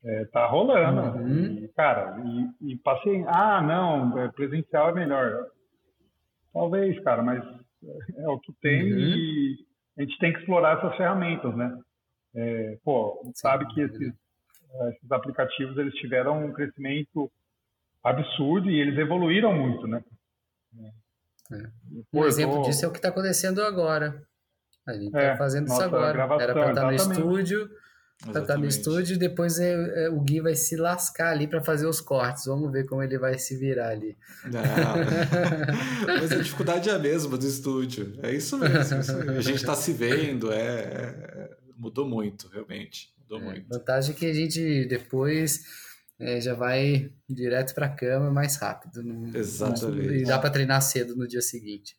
[0.05, 1.19] É, tá rolando.
[1.19, 1.65] Uhum.
[1.65, 3.25] E, cara, e, e passei.
[3.27, 5.47] Ah, não, é, presencial é melhor.
[6.55, 7.45] Talvez, cara, mas
[8.17, 8.99] é o que tem uhum.
[8.99, 9.67] e
[9.99, 11.77] a gente tem que explorar essas ferramentas, né?
[12.37, 14.13] É, pô, sabe que esses,
[14.89, 17.31] esses aplicativos eles tiveram um crescimento
[18.03, 20.03] absurdo e eles evoluíram muito, né?
[21.53, 21.67] É.
[22.11, 22.63] Pô, um exemplo tô...
[22.63, 24.23] disso é o que está acontecendo agora.
[24.87, 26.23] A gente está é, fazendo isso agora.
[26.41, 27.71] Era para estar no estúdio,
[28.31, 31.87] Pra estar no estúdio, depois é, é, o Gui vai se lascar ali para fazer
[31.87, 32.47] os cortes.
[32.47, 34.17] Vamos ver como ele vai se virar ali.
[34.45, 34.63] Não,
[36.21, 38.19] mas a dificuldade é a mesma do estúdio.
[38.23, 39.01] É isso mesmo.
[39.01, 43.13] Isso A gente está se vendo, é, é, mudou muito, realmente.
[43.21, 43.69] Mudou é, muito.
[43.69, 45.61] Vantagem é que a gente depois
[46.19, 49.03] é, já vai direto para a cama mais rápido.
[49.35, 50.23] Exatamente.
[50.23, 51.97] e dá para treinar cedo no dia seguinte.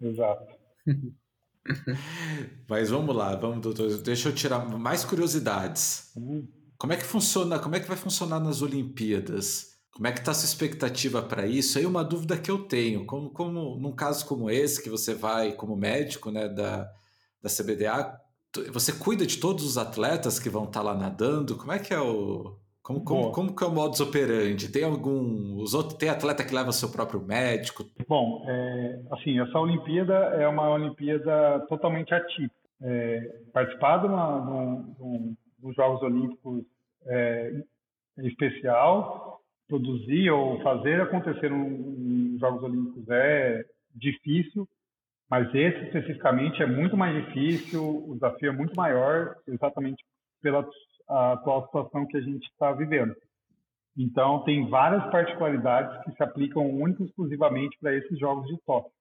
[0.00, 0.46] Exato.
[2.68, 3.96] Mas vamos lá, vamos, doutor.
[3.98, 6.10] Deixa eu tirar mais curiosidades.
[6.16, 6.46] Uhum.
[6.78, 7.58] Como é que funciona?
[7.58, 9.76] Como é que vai funcionar nas Olimpíadas?
[9.92, 11.78] Como é que está a sua expectativa para isso?
[11.78, 15.52] Aí uma dúvida que eu tenho, como, como num caso como esse, que você vai
[15.52, 16.86] como médico né, da,
[17.42, 18.20] da CBDA,
[18.72, 21.56] você cuida de todos os atletas que vão estar tá lá nadando?
[21.56, 24.70] Como é que é o como, como, como que é o modus operandi?
[24.70, 27.84] Tem algum os outros tem atleta que leva seu próprio médico?
[28.06, 32.54] Bom, é, assim essa Olimpíada é uma Olimpíada totalmente atípica.
[32.80, 34.40] É, participar de, uma,
[34.94, 36.62] de, um, um, Jogos Olímpicos
[37.06, 37.60] é,
[38.18, 43.64] especial, produzir ou fazer acontecer um, um Jogos Olímpicos é
[43.96, 44.68] difícil,
[45.28, 50.04] mas esse especificamente é muito mais difícil, o desafio é muito maior, exatamente
[50.40, 50.62] pela
[51.08, 53.14] atual situação que a gente está vivendo.
[53.96, 58.92] Então, tem várias particularidades que se aplicam única e exclusivamente para esses Jogos de Tóquio.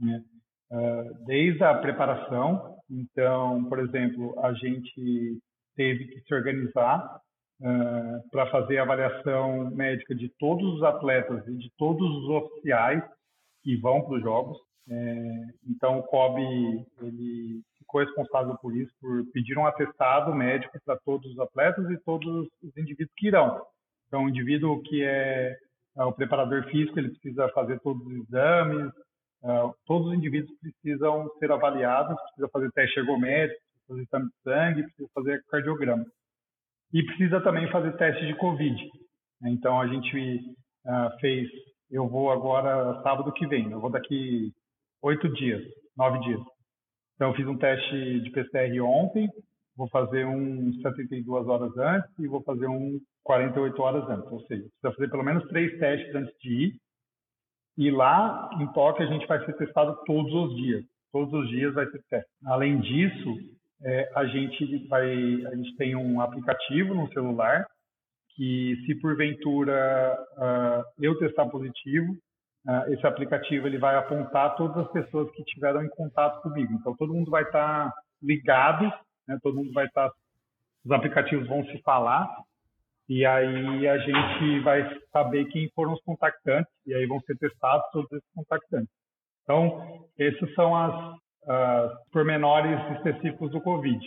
[0.00, 0.22] Né?
[0.70, 5.38] Uh, desde a preparação, então, por exemplo, a gente
[5.76, 7.20] teve que se organizar
[7.60, 13.02] uh, para fazer a avaliação médica de todos os atletas e de todos os oficiais
[13.62, 14.58] que vão para os Jogos.
[14.90, 16.40] É, então, o COB
[17.02, 21.96] ele ficou responsável por isso, por pedir um atestado médico para todos os atletas e
[22.04, 23.62] todos os indivíduos que irão.
[24.06, 25.56] Então, o indivíduo que é,
[25.96, 28.92] é o preparador físico, ele precisa fazer todos os exames,
[29.42, 29.48] é,
[29.86, 34.82] todos os indivíduos precisam ser avaliados, precisa fazer teste ergométrico, precisa fazer exame de sangue,
[34.82, 36.04] precisa fazer cardiograma.
[36.92, 38.76] E precisa também fazer teste de Covid.
[39.44, 40.40] Então, a gente
[40.86, 41.48] uh, fez,
[41.90, 44.52] eu vou agora sábado que vem, eu vou daqui
[45.02, 45.62] oito dias,
[45.96, 46.40] nove dias.
[47.18, 49.28] Então, eu fiz um teste de PCR ontem,
[49.76, 54.30] vou fazer um 72 horas antes e vou fazer um 48 horas antes.
[54.30, 56.72] Ou seja, precisa fazer pelo menos três testes antes de ir.
[57.76, 60.84] E lá em Tóquio a gente vai ser testado todos os dias.
[61.12, 62.30] Todos os dias vai ser teste.
[62.46, 63.34] Além disso,
[63.82, 65.10] é, a gente vai,
[65.46, 67.66] a gente tem um aplicativo no celular
[68.36, 72.16] que, se porventura uh, eu testar positivo,
[72.88, 76.72] esse aplicativo ele vai apontar todas as pessoas que tiveram em contato comigo.
[76.74, 77.92] Então todo mundo vai estar
[78.22, 78.92] ligado,
[79.26, 79.38] né?
[79.42, 80.10] todo mundo vai estar,
[80.84, 82.28] os aplicativos vão se falar
[83.08, 87.86] e aí a gente vai saber quem foram os contactantes e aí vão ser testados
[87.90, 88.92] todos esses contactantes.
[89.42, 93.98] Então esses são as, as pormenores específicos do Covid.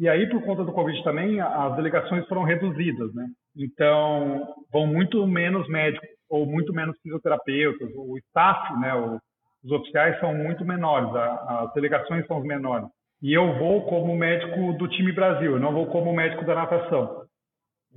[0.00, 3.26] E aí, por conta do Covid também, as delegações foram reduzidas, né?
[3.54, 8.94] Então, vão muito menos médicos ou muito menos fisioterapeutas, o staff, né,
[9.62, 12.88] os oficiais são muito menores, as delegações são menores.
[13.20, 17.26] E eu vou como médico do time Brasil, não vou como médico da natação.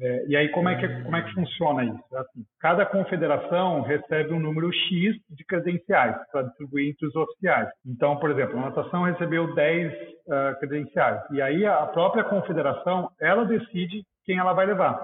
[0.01, 2.03] É, e aí como é que como é que funciona isso?
[2.13, 7.69] É assim, cada confederação recebe um número x de credenciais para distribuir entre os oficiais.
[7.85, 9.97] Então, por exemplo, a natação recebeu 10 uh,
[10.31, 11.21] ah, credenciais.
[11.31, 14.99] E aí a própria confederação ela decide quem ela vai levar.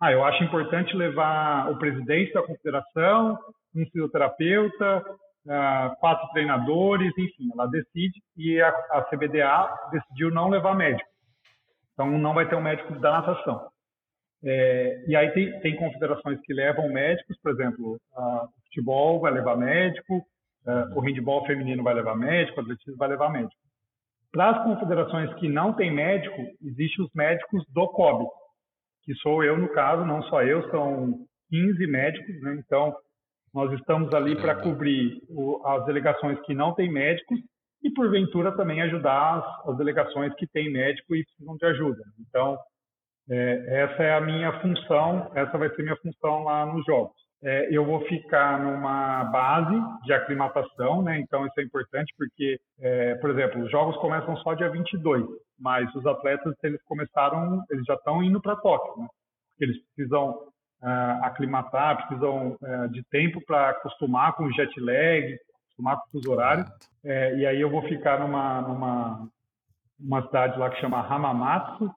[0.00, 3.38] Ah, eu acho importante levar o presidente da confederação,
[3.76, 5.04] um fisioterapeuta,
[5.46, 11.08] uh, quatro treinadores, enfim, ela decide e a, a, CBDA decidiu não levar médico.
[11.92, 13.69] Então não vai ter um médico da natação.
[14.42, 20.16] É, e aí tem, tem, que levam médicos, por exemplo, o futebol vai levar médico,
[20.66, 23.60] uh, o handball feminino vai levar médico, o atletismo vai levar médico.
[24.32, 28.26] Para as confederações que não têm médico, existem os médicos do COB,
[29.02, 32.62] que sou eu no caso, não só eu, são 15 médicos, né?
[32.64, 32.94] então
[33.52, 37.38] nós estamos ali para cobrir o, as delegações que não têm médicos
[37.82, 42.02] e, porventura, também ajudar as, as, delegações que têm médico e precisam de ajuda.
[42.20, 42.56] Então,
[43.30, 47.14] é, essa é a minha função, essa vai ser minha função lá nos Jogos.
[47.42, 51.18] É, eu vou ficar numa base de aclimatação, né?
[51.20, 55.24] então isso é importante porque, é, por exemplo, os Jogos começam só dia 22
[55.60, 59.08] mas os atletas eles começaram, eles já estão indo para Tóquio, né?
[59.60, 65.98] Eles precisam uh, aclimatar, precisam uh, de tempo para acostumar com o jet lag, acostumar
[65.98, 66.66] com os horários.
[67.04, 69.28] É, e aí eu vou ficar numa, numa
[69.98, 71.90] uma cidade lá que chama Hamamatsu.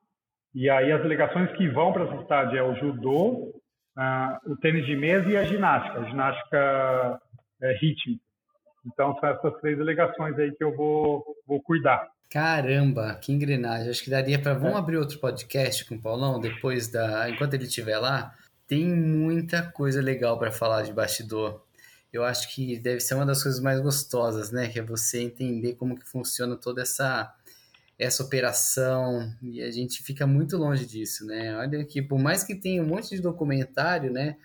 [0.54, 3.54] E aí as delegações que vão para essa cidade é o judô,
[3.97, 7.22] uh, o tênis de mesa e a ginástica, a ginástica
[7.62, 8.22] é, rítmica.
[8.86, 12.08] Então são essas três delegações aí que eu vou, vou cuidar.
[12.30, 13.89] Caramba, que engrenagem.
[13.89, 14.54] Acho que daria para.
[14.54, 14.80] Vamos é.
[14.80, 17.30] abrir outro podcast com o Paulão depois da.
[17.30, 18.34] Enquanto ele estiver lá.
[18.68, 21.64] Tem muita coisa legal para falar de bastidor.
[22.12, 24.68] Eu acho que deve ser uma das coisas mais gostosas, né?
[24.68, 27.32] Que é você entender como que funciona toda essa
[28.04, 31.56] essa operação e a gente fica muito longe disso, né?
[31.58, 34.38] Olha que por mais que tenha um monte de documentário, né?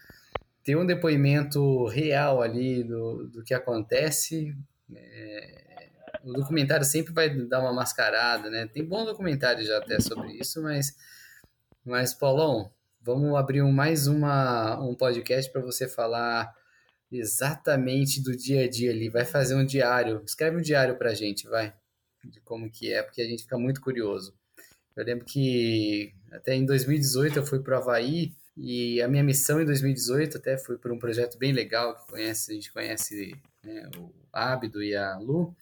[0.62, 4.54] Ter um depoimento real ali do, do que acontece
[4.94, 5.68] é,
[6.24, 8.66] o documentário sempre vai dar uma mascarada, né?
[8.66, 10.96] Tem bom documentário já até sobre isso, mas,
[11.84, 16.52] mas Paulão, vamos abrir um, mais uma, um podcast para você falar
[17.10, 19.08] exatamente do dia a dia ali.
[19.08, 21.72] Vai fazer um diário, escreve um diário para gente, vai.
[22.28, 24.34] De como que é, porque a gente fica muito curioso.
[24.96, 29.60] Eu lembro que até em 2018 eu fui para o Havaí e a minha missão
[29.60, 33.88] em 2018 até foi por um projeto bem legal que conhece, a gente conhece né,
[33.96, 35.54] o Ábido e a Lu,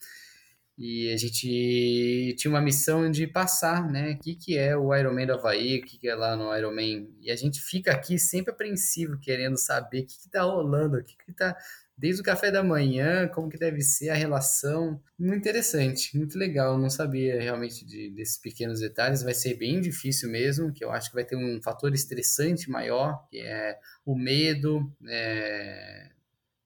[0.78, 4.12] e a gente tinha uma missão de passar, né?
[4.12, 7.10] O que, que é o Ironman do Havaí, o que, que é lá no Ironman.
[7.22, 11.16] E a gente fica aqui sempre apreensivo, querendo saber o que está rolando, o que
[11.30, 11.56] está
[11.96, 15.00] desde o café da manhã, como que deve ser a relação.
[15.18, 16.78] Muito interessante, muito legal.
[16.78, 19.22] Não sabia realmente de, desses pequenos detalhes.
[19.22, 23.26] Vai ser bem difícil mesmo, que eu acho que vai ter um fator estressante maior,
[23.30, 26.10] que é o medo, é...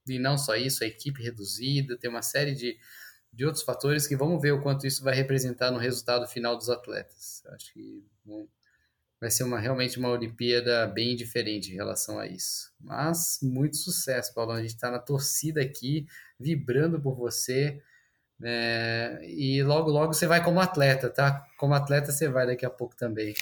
[0.08, 2.76] e não só isso, a equipe reduzida, tem uma série de
[3.32, 6.68] de outros fatores que vamos ver o quanto isso vai representar no resultado final dos
[6.68, 7.44] atletas.
[7.46, 8.04] Acho que
[9.20, 12.72] vai ser uma, realmente uma Olimpíada bem diferente em relação a isso.
[12.80, 14.52] Mas muito sucesso, Paulo.
[14.52, 16.06] A gente está na torcida aqui,
[16.38, 17.82] vibrando por você.
[18.42, 21.44] É, e logo, logo você vai como atleta, tá?
[21.58, 23.34] Como atleta você vai daqui a pouco também.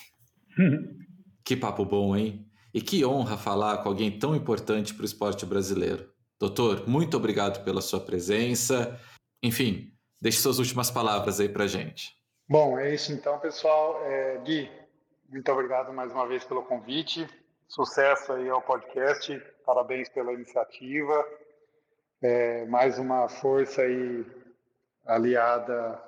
[1.45, 2.47] Que papo bom, hein?
[2.75, 6.13] E que honra falar com alguém tão importante para o esporte brasileiro.
[6.39, 9.01] Doutor, muito obrigado pela sua presença.
[9.43, 12.13] Enfim, deixe suas últimas palavras aí para gente.
[12.47, 13.99] Bom, é isso então, pessoal.
[14.05, 14.71] É, Gui,
[15.29, 17.29] muito obrigado mais uma vez pelo convite.
[17.69, 19.39] Sucesso aí ao podcast.
[19.65, 21.27] Parabéns pela iniciativa.
[22.23, 24.27] É, mais uma força aí
[25.07, 26.03] aliada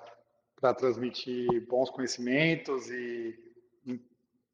[0.58, 3.38] para transmitir bons conhecimentos e,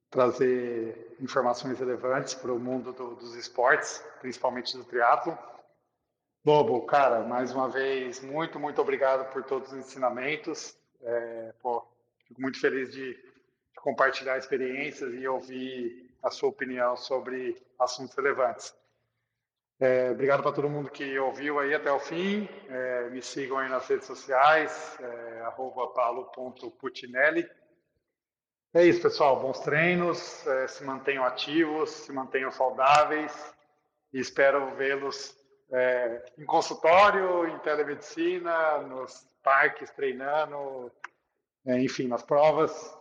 [0.09, 5.37] trazer informações relevantes para o mundo do, dos esportes, principalmente do triatlo.
[6.45, 10.77] Lobo, cara, mais uma vez, muito, muito obrigado por todos os ensinamentos.
[11.03, 11.85] É, pô,
[12.27, 13.15] fico muito feliz de,
[13.87, 18.75] compartilhar experiências e ouvir a sua opinião sobre assuntos relevantes.
[19.79, 22.49] É, obrigado para todo mundo que ouviu aí até o fim.
[22.69, 25.49] É, me sigam aí nas redes sociais, é,
[25.95, 27.49] paulo.putinelli.
[28.75, 29.39] É isso, pessoal.
[29.39, 33.55] Bons treinos, é, se mantenham ativos, se mantenham saudáveis
[34.13, 35.39] e espero vê-los
[35.71, 40.91] é, em consultório, em telemedicina, nos parques treinando,
[41.65, 42.96] é, enfim, nas provas.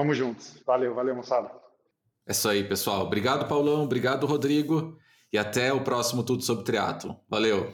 [0.00, 0.56] Vamos juntos.
[0.66, 1.50] Valeu, valeu, moçada.
[2.26, 3.02] É isso aí, pessoal.
[3.02, 3.84] Obrigado, Paulão.
[3.84, 4.96] Obrigado, Rodrigo.
[5.30, 7.20] E até o próximo Tudo sobre Triatlo.
[7.28, 7.70] Valeu.